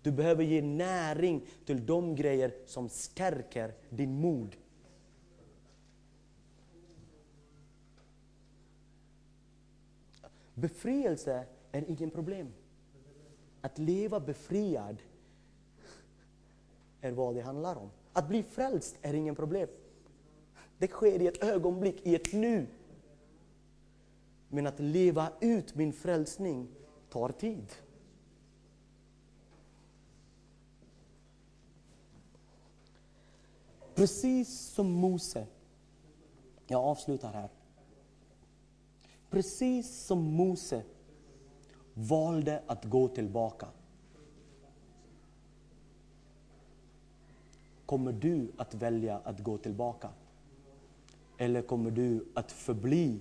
Du 0.01 0.11
behöver 0.11 0.43
ge 0.43 0.61
näring 0.61 1.45
till 1.65 1.85
de 1.85 2.15
grejer 2.15 2.53
som 2.65 2.89
stärker 2.89 3.73
din 3.89 4.21
mod. 4.21 4.55
Befrielse 10.53 11.45
är 11.71 11.89
ingen 11.89 12.09
problem. 12.09 12.53
Att 13.61 13.77
leva 13.77 14.19
befriad 14.19 14.97
är 17.01 17.11
vad 17.11 17.35
det 17.35 17.41
handlar 17.41 17.75
om. 17.75 17.89
Att 18.13 18.27
bli 18.27 18.43
frälst 18.43 18.97
är 19.01 19.13
ingen 19.13 19.35
problem. 19.35 19.69
Det 20.77 20.87
sker 20.87 21.21
i 21.21 21.27
ett 21.27 21.43
ögonblick, 21.43 22.01
i 22.03 22.15
ett 22.15 22.33
nu. 22.33 22.67
Men 24.49 24.67
att 24.67 24.79
leva 24.79 25.31
ut 25.39 25.75
min 25.75 25.93
frälsning 25.93 26.67
tar 27.11 27.29
tid. 27.29 27.71
Precis 33.95 34.73
som 34.73 34.91
Mose, 34.91 35.47
jag 36.67 36.83
avslutar 36.83 37.33
här. 37.33 37.49
Precis 39.29 40.05
som 40.05 40.23
Mose 40.23 40.83
valde 41.93 42.63
att 42.67 42.85
gå 42.85 43.07
tillbaka. 43.07 43.67
Kommer 47.85 48.11
du 48.11 48.51
att 48.57 48.73
välja 48.73 49.17
att 49.23 49.39
gå 49.39 49.57
tillbaka? 49.57 50.09
Eller 51.37 51.61
kommer 51.61 51.91
du 51.91 52.25
att 52.33 52.51
förbli 52.51 53.19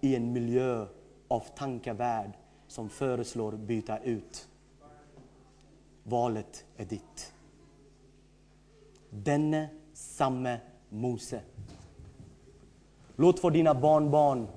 i 0.00 0.16
en 0.16 0.32
miljö 0.32 0.86
av 1.28 1.40
tankevärld 1.40 2.32
som 2.68 2.88
föreslår 2.88 3.52
byta 3.52 3.98
ut? 3.98 4.48
Valet 6.02 6.64
är 6.76 6.84
ditt. 6.84 7.32
Denne 9.10 9.68
samme 9.94 10.60
Mose. 10.88 11.40
Låt 13.16 13.40
för 13.40 13.50
dina 13.50 13.74
barnbarn 13.74 14.48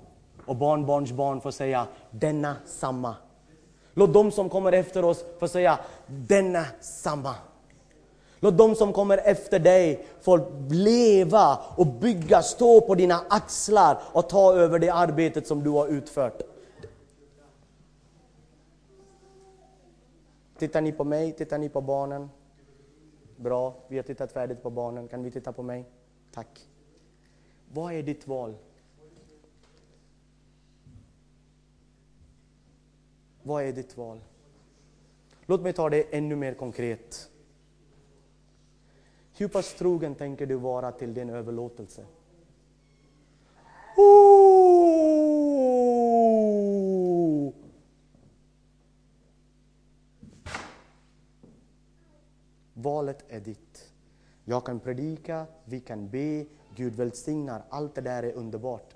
och 0.46 0.56
barnbarnsbarn 0.56 1.42
få 1.42 1.52
säga 1.52 1.88
denna 2.12 2.56
samma. 2.66 3.16
Låt 3.94 4.14
de 4.14 4.32
som 4.32 4.50
kommer 4.50 4.72
efter 4.72 5.06
oss 5.06 5.26
få 5.40 5.48
säga 5.48 5.80
denna 6.08 6.66
samma. 6.82 7.36
Låt 8.40 8.58
de 8.58 8.76
som 8.76 8.94
kommer 8.94 9.18
efter 9.18 9.60
dig 9.60 10.06
få 10.22 10.40
leva 10.70 11.60
och 11.76 11.88
bygga, 11.88 12.42
stå 12.42 12.82
på 12.82 12.96
dina 12.96 13.22
axlar 13.30 14.02
och 14.12 14.30
ta 14.30 14.54
över 14.54 14.80
det 14.80 14.90
arbetet 14.90 15.48
som 15.48 15.64
du 15.64 15.70
har 15.70 15.88
utfört. 15.88 16.42
Tittar 20.62 20.82
ni 20.82 20.92
på 20.92 21.04
mig? 21.04 21.32
Tittar 21.32 21.58
ni 21.58 21.70
på 21.70 21.82
barnen? 21.82 22.30
Bra, 23.36 23.76
vi 23.88 23.96
e 23.96 24.00
har 24.00 24.04
tittat 24.04 24.32
färdigt 24.32 24.64
på 24.64 24.70
barnen. 24.70 25.08
Kan 25.08 25.24
vi 25.24 25.32
titta 25.32 25.52
på 25.54 25.64
mig? 25.64 25.86
Tack. 26.32 26.70
Vad 27.74 27.94
är 27.94 27.98
e 27.98 28.02
ditt 28.02 28.28
val? 28.28 28.56
Vad 33.44 33.64
är 33.64 33.68
e 33.68 33.72
ditt 33.72 33.98
val? 33.98 34.20
Låt 35.46 35.62
mig 35.62 35.74
ta 35.74 35.90
det 35.90 36.18
ännu 36.18 36.36
mer 36.36 36.54
konkret. 36.54 37.30
Hur 39.38 39.48
pass 39.48 39.74
trogen 39.74 40.16
tänker 40.16 40.46
du 40.46 40.56
vara 40.56 40.92
till 40.92 41.14
din 41.14 41.30
överlåtelse? 41.30 42.06
Oh! 43.98 44.52
Valet 53.12 53.26
är 53.30 53.40
ditt. 53.40 53.92
Jag 54.46 54.66
kan 54.66 54.80
predika, 54.80 55.46
vi 55.66 55.80
kan 55.80 56.10
be, 56.10 56.46
Gud 56.76 56.96
välsignar, 56.96 57.64
allt 57.70 57.96
det 57.96 58.02
där 58.02 58.24
är 58.24 58.34
underbart. 58.34 58.94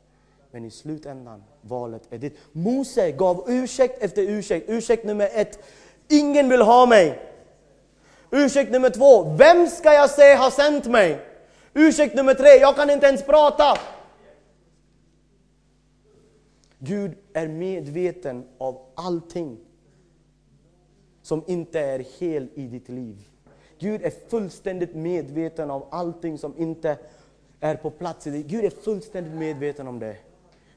Men 0.51 0.65
i 0.65 0.71
slutändan, 0.71 1.43
valet 1.61 2.01
är 2.09 2.17
ditt. 2.17 2.37
Mose 2.51 3.11
gav 3.11 3.45
ursäkt 3.47 4.03
efter 4.03 4.21
ursäkt. 4.21 4.69
Ursäkt 4.69 5.05
nummer 5.05 5.29
ett, 5.33 5.59
ingen 6.07 6.49
vill 6.49 6.61
ha 6.61 6.85
mig. 6.85 7.19
Ursäkt 8.31 8.71
nummer 8.71 8.89
två, 8.89 9.35
vem 9.35 9.67
ska 9.67 9.93
jag 9.93 10.09
säga 10.09 10.37
har 10.37 10.51
sänt 10.51 10.85
mig? 10.85 11.19
Ursäkt 11.73 12.15
nummer 12.15 12.33
tre, 12.33 12.49
jag 12.49 12.75
kan 12.75 12.89
inte 12.89 13.05
ens 13.05 13.23
prata. 13.23 13.77
Gud 16.79 17.17
är 17.33 17.47
medveten 17.47 18.45
av 18.57 18.81
allting 18.95 19.57
som 21.21 21.43
inte 21.47 21.79
är 21.79 21.99
hel 22.19 22.49
i 22.53 22.67
ditt 22.67 22.89
liv. 22.89 23.29
Gud 23.79 24.01
är 24.01 24.09
fullständigt 24.09 24.95
medveten 24.95 25.71
om 25.71 25.83
allting 25.89 26.37
som 26.37 26.57
inte 26.57 26.97
är 27.59 27.75
på 27.75 27.89
plats 27.89 28.27
i 28.27 28.29
dig. 28.29 28.43
Gud 28.43 28.65
är 28.65 28.69
fullständigt 28.69 29.33
medveten 29.33 29.87
om 29.87 29.99
det. 29.99 30.17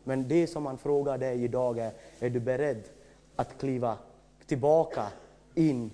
Men 0.04 0.28
det 0.28 0.46
som 0.46 0.66
han 0.66 0.78
frågar 0.78 1.18
dig 1.18 1.44
idag 1.44 1.78
är, 1.78 1.92
är 2.18 2.30
du 2.30 2.40
beredd 2.40 2.82
att 3.36 3.58
kliva 3.58 3.98
tillbaka 4.46 5.12
in 5.54 5.90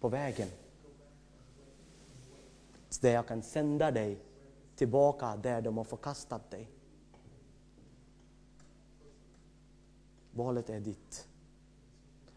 på 0.00 0.08
vägen? 0.08 0.48
Där 3.00 3.12
jag 3.12 3.26
kan 3.26 3.42
sända 3.42 3.90
dig 3.90 4.18
tillbaka 4.76 5.36
där 5.36 5.60
de 5.60 5.76
har 5.76 5.84
förkastat 5.84 6.50
dig. 6.50 6.68
Valet 10.32 10.70
är 10.70 10.80
ditt. 10.80 11.28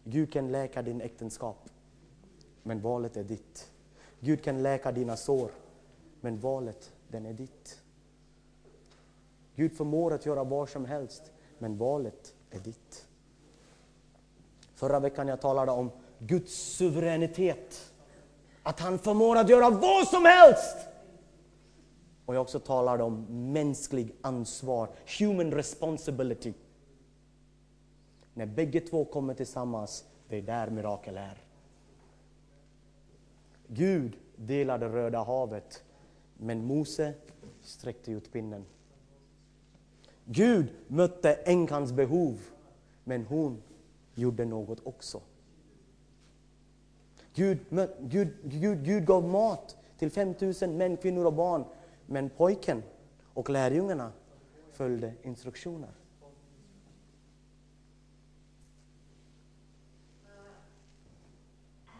Gud 0.04 0.32
kan 0.32 0.52
läka 0.52 0.82
din 0.82 1.00
äktenskap, 1.00 1.68
men 2.62 2.80
valet 2.80 3.16
är 3.16 3.24
ditt. 3.24 3.70
Gud 4.20 4.42
kan 4.44 4.62
läka 4.62 4.92
dina 4.92 5.16
sår, 5.16 5.50
men 6.20 6.38
valet, 6.40 6.92
den 7.08 7.26
är 7.26 7.32
ditt. 7.32 7.80
Gud 9.54 9.76
förmår 9.76 10.12
att 10.12 10.26
göra 10.26 10.44
vad 10.44 10.68
som 10.68 10.84
helst, 10.84 11.32
men 11.58 11.78
valet 11.78 12.34
är 12.50 12.58
ditt. 12.58 13.06
Förra 14.74 15.00
veckan 15.00 15.28
jag 15.28 15.40
talade 15.40 15.72
om 15.72 15.90
Guds 16.18 16.54
suveränitet. 16.54 17.92
Att 18.62 18.80
han 18.80 18.98
förmår 18.98 19.36
att 19.36 19.48
göra 19.48 19.70
vad 19.70 20.08
som 20.08 20.24
helst. 20.24 20.76
Och 22.26 22.34
jag 22.34 22.42
också 22.42 22.60
talade 22.60 23.02
om 23.02 23.26
mänsklig 23.52 24.14
ansvar, 24.20 24.88
human 25.18 25.52
responsibility. 25.52 26.54
När 28.34 28.46
bägge 28.46 28.80
två 28.80 29.04
kommer 29.04 29.34
tillsammans, 29.34 30.04
det 30.28 30.36
är 30.36 30.42
där 30.42 30.70
mirakel 30.70 31.16
är. 31.16 31.49
Gud 33.72 34.16
delade 34.36 34.88
Röda 34.88 35.22
havet, 35.22 35.84
men 36.36 36.64
Mose 36.64 37.14
sträckte 37.60 38.12
ut 38.12 38.32
pinnen. 38.32 38.64
Gud 40.24 40.72
mötte 40.88 41.34
änkans 41.34 41.92
behov, 41.92 42.40
men 43.04 43.26
hon 43.26 43.62
gjorde 44.14 44.44
något 44.44 44.86
också. 44.86 45.20
Gud, 47.34 47.58
Gud, 48.00 48.28
Gud, 48.44 48.84
Gud 48.84 49.06
gav 49.06 49.28
mat 49.28 49.76
till 49.98 50.10
5000 50.10 50.76
män, 50.76 50.96
kvinnor 50.96 51.24
och 51.24 51.34
barn, 51.34 51.64
men 52.06 52.30
pojken 52.30 52.82
och 53.34 53.50
lärjungarna 53.50 54.12
följde 54.72 55.14
instruktioner. 55.22 55.90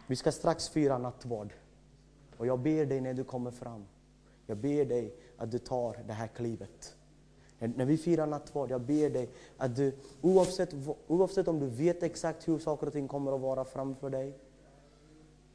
Vi 0.07 0.17
ska 0.17 0.33
strax 0.33 0.69
fira 0.69 0.99
nattvard. 0.99 1.53
Och 2.41 2.47
jag 2.47 2.59
ber 2.59 2.87
dig 2.87 3.01
när 3.01 3.15
du 3.15 3.25
kommer 3.25 3.51
fram, 3.51 3.87
jag 4.47 4.57
ber 4.57 4.85
dig 4.85 5.15
att 5.37 5.51
du 5.51 5.59
tar 5.59 5.97
det 6.07 6.13
här 6.13 6.27
klivet. 6.27 6.97
När 7.59 7.85
vi 7.85 7.97
firar 7.97 8.27
nattvard, 8.27 8.71
jag 8.71 8.81
ber 8.81 9.11
dig 9.11 9.29
att 9.57 9.77
du, 9.77 9.93
oavsett, 10.21 10.75
oavsett 11.07 11.49
om 11.49 11.59
du 11.59 11.67
vet 11.67 12.03
exakt 12.03 12.49
hur 12.49 12.59
saker 12.59 12.87
och 12.87 12.93
ting 12.93 13.09
kommer 13.09 13.33
att 13.35 13.41
vara 13.41 13.65
framför 13.65 14.11
dig, 14.11 14.39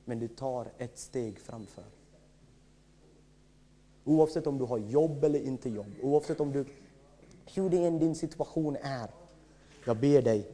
men 0.05 0.19
du 0.19 0.27
tar 0.27 0.67
ett 0.77 0.97
steg 0.97 1.39
framför. 1.39 1.83
Oavsett 4.03 4.47
om 4.47 4.57
du 4.57 4.63
har 4.65 4.77
jobb 4.77 5.23
eller 5.23 5.39
inte 5.39 5.69
jobb, 5.69 5.91
oavsett 6.01 6.39
om 6.39 6.51
du, 6.51 6.65
hur 7.55 7.69
det 7.69 7.85
än 7.85 7.99
din 7.99 8.15
situation 8.15 8.77
är. 8.81 9.09
Jag 9.85 9.97
ber 9.97 10.21
dig, 10.21 10.51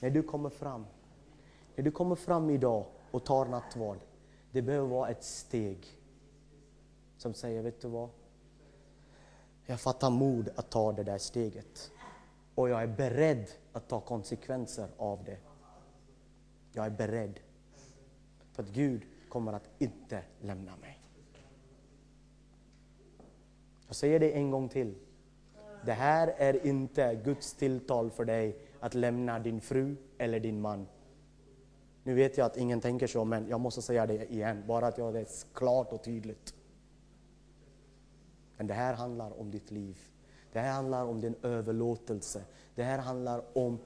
när 0.00 0.10
du 0.10 0.22
kommer 0.22 0.50
fram, 0.50 0.86
när 1.76 1.84
du 1.84 1.90
kommer 1.90 2.16
fram 2.16 2.50
idag 2.50 2.84
och 3.10 3.24
tar 3.24 3.46
nattvard, 3.46 3.98
det 4.54 4.62
behöver 4.62 4.88
vara 4.88 5.10
ett 5.10 5.24
steg 5.24 5.86
som 7.16 7.34
säger, 7.34 7.62
vet 7.62 7.80
du 7.80 7.88
vad? 7.88 8.10
Jag 9.66 9.80
fattar 9.80 10.10
mod 10.10 10.50
att 10.56 10.70
ta 10.70 10.92
det 10.92 11.02
där 11.02 11.18
steget. 11.18 11.90
Och 12.54 12.68
jag 12.68 12.82
är 12.82 12.86
beredd 12.86 13.50
att 13.72 13.88
ta 13.88 14.00
konsekvenser 14.00 14.88
av 14.96 15.24
det. 15.24 15.38
Jag 16.72 16.86
är 16.86 16.90
beredd. 16.90 17.40
För 18.52 18.62
att 18.62 18.68
Gud 18.68 19.02
kommer 19.28 19.52
att 19.52 19.68
inte 19.78 20.22
lämna 20.40 20.76
mig. 20.76 21.00
Jag 23.86 23.96
säger 23.96 24.20
det 24.20 24.32
en 24.32 24.50
gång 24.50 24.68
till. 24.68 24.94
Det 25.84 25.92
här 25.92 26.28
är 26.28 26.66
inte 26.66 27.14
Guds 27.24 27.54
tilltal 27.54 28.10
för 28.10 28.24
dig 28.24 28.58
att 28.80 28.94
lämna 28.94 29.38
din 29.38 29.60
fru 29.60 29.96
eller 30.18 30.40
din 30.40 30.60
man. 30.60 30.86
Nu 32.04 32.14
vet 32.14 32.38
jag 32.38 32.44
att 32.44 32.56
ingen 32.56 32.80
tänker 32.80 33.06
så, 33.06 33.24
men 33.24 33.48
jag 33.48 33.60
måste 33.60 33.82
säga 33.82 34.06
det 34.06 34.32
igen, 34.32 34.64
bara 34.66 34.86
att 34.86 34.98
jag 34.98 35.14
det 35.14 35.20
är 35.20 35.54
klart 35.54 35.92
och 35.92 36.04
tydligt. 36.04 36.54
Men 38.56 38.66
det 38.66 38.74
här 38.74 38.94
handlar 38.94 39.40
om 39.40 39.50
ditt 39.50 39.70
liv. 39.70 39.98
Det 40.52 40.60
här 40.60 40.72
handlar 40.72 41.04
om 41.04 41.20
din 41.20 41.34
överlåtelse. 41.42 42.44
Det 42.74 42.82
här 42.82 42.98
handlar 42.98 43.58
om 43.58 43.78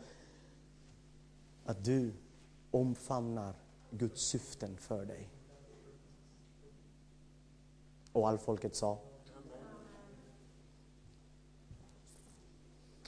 att 1.64 1.84
du 1.84 2.12
omfamnar 2.70 3.54
Guds 3.90 4.30
syften 4.30 4.76
för 4.76 5.04
dig. 5.04 5.28
Och 8.12 8.28
all 8.28 8.38
folket 8.38 8.76
sa 8.76 8.98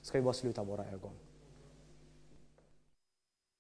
Ska 0.03 0.19
vi 0.19 0.23
bara 0.23 0.35
sluta 0.35 0.65
våra 0.65 0.87
ögon. 0.87 1.13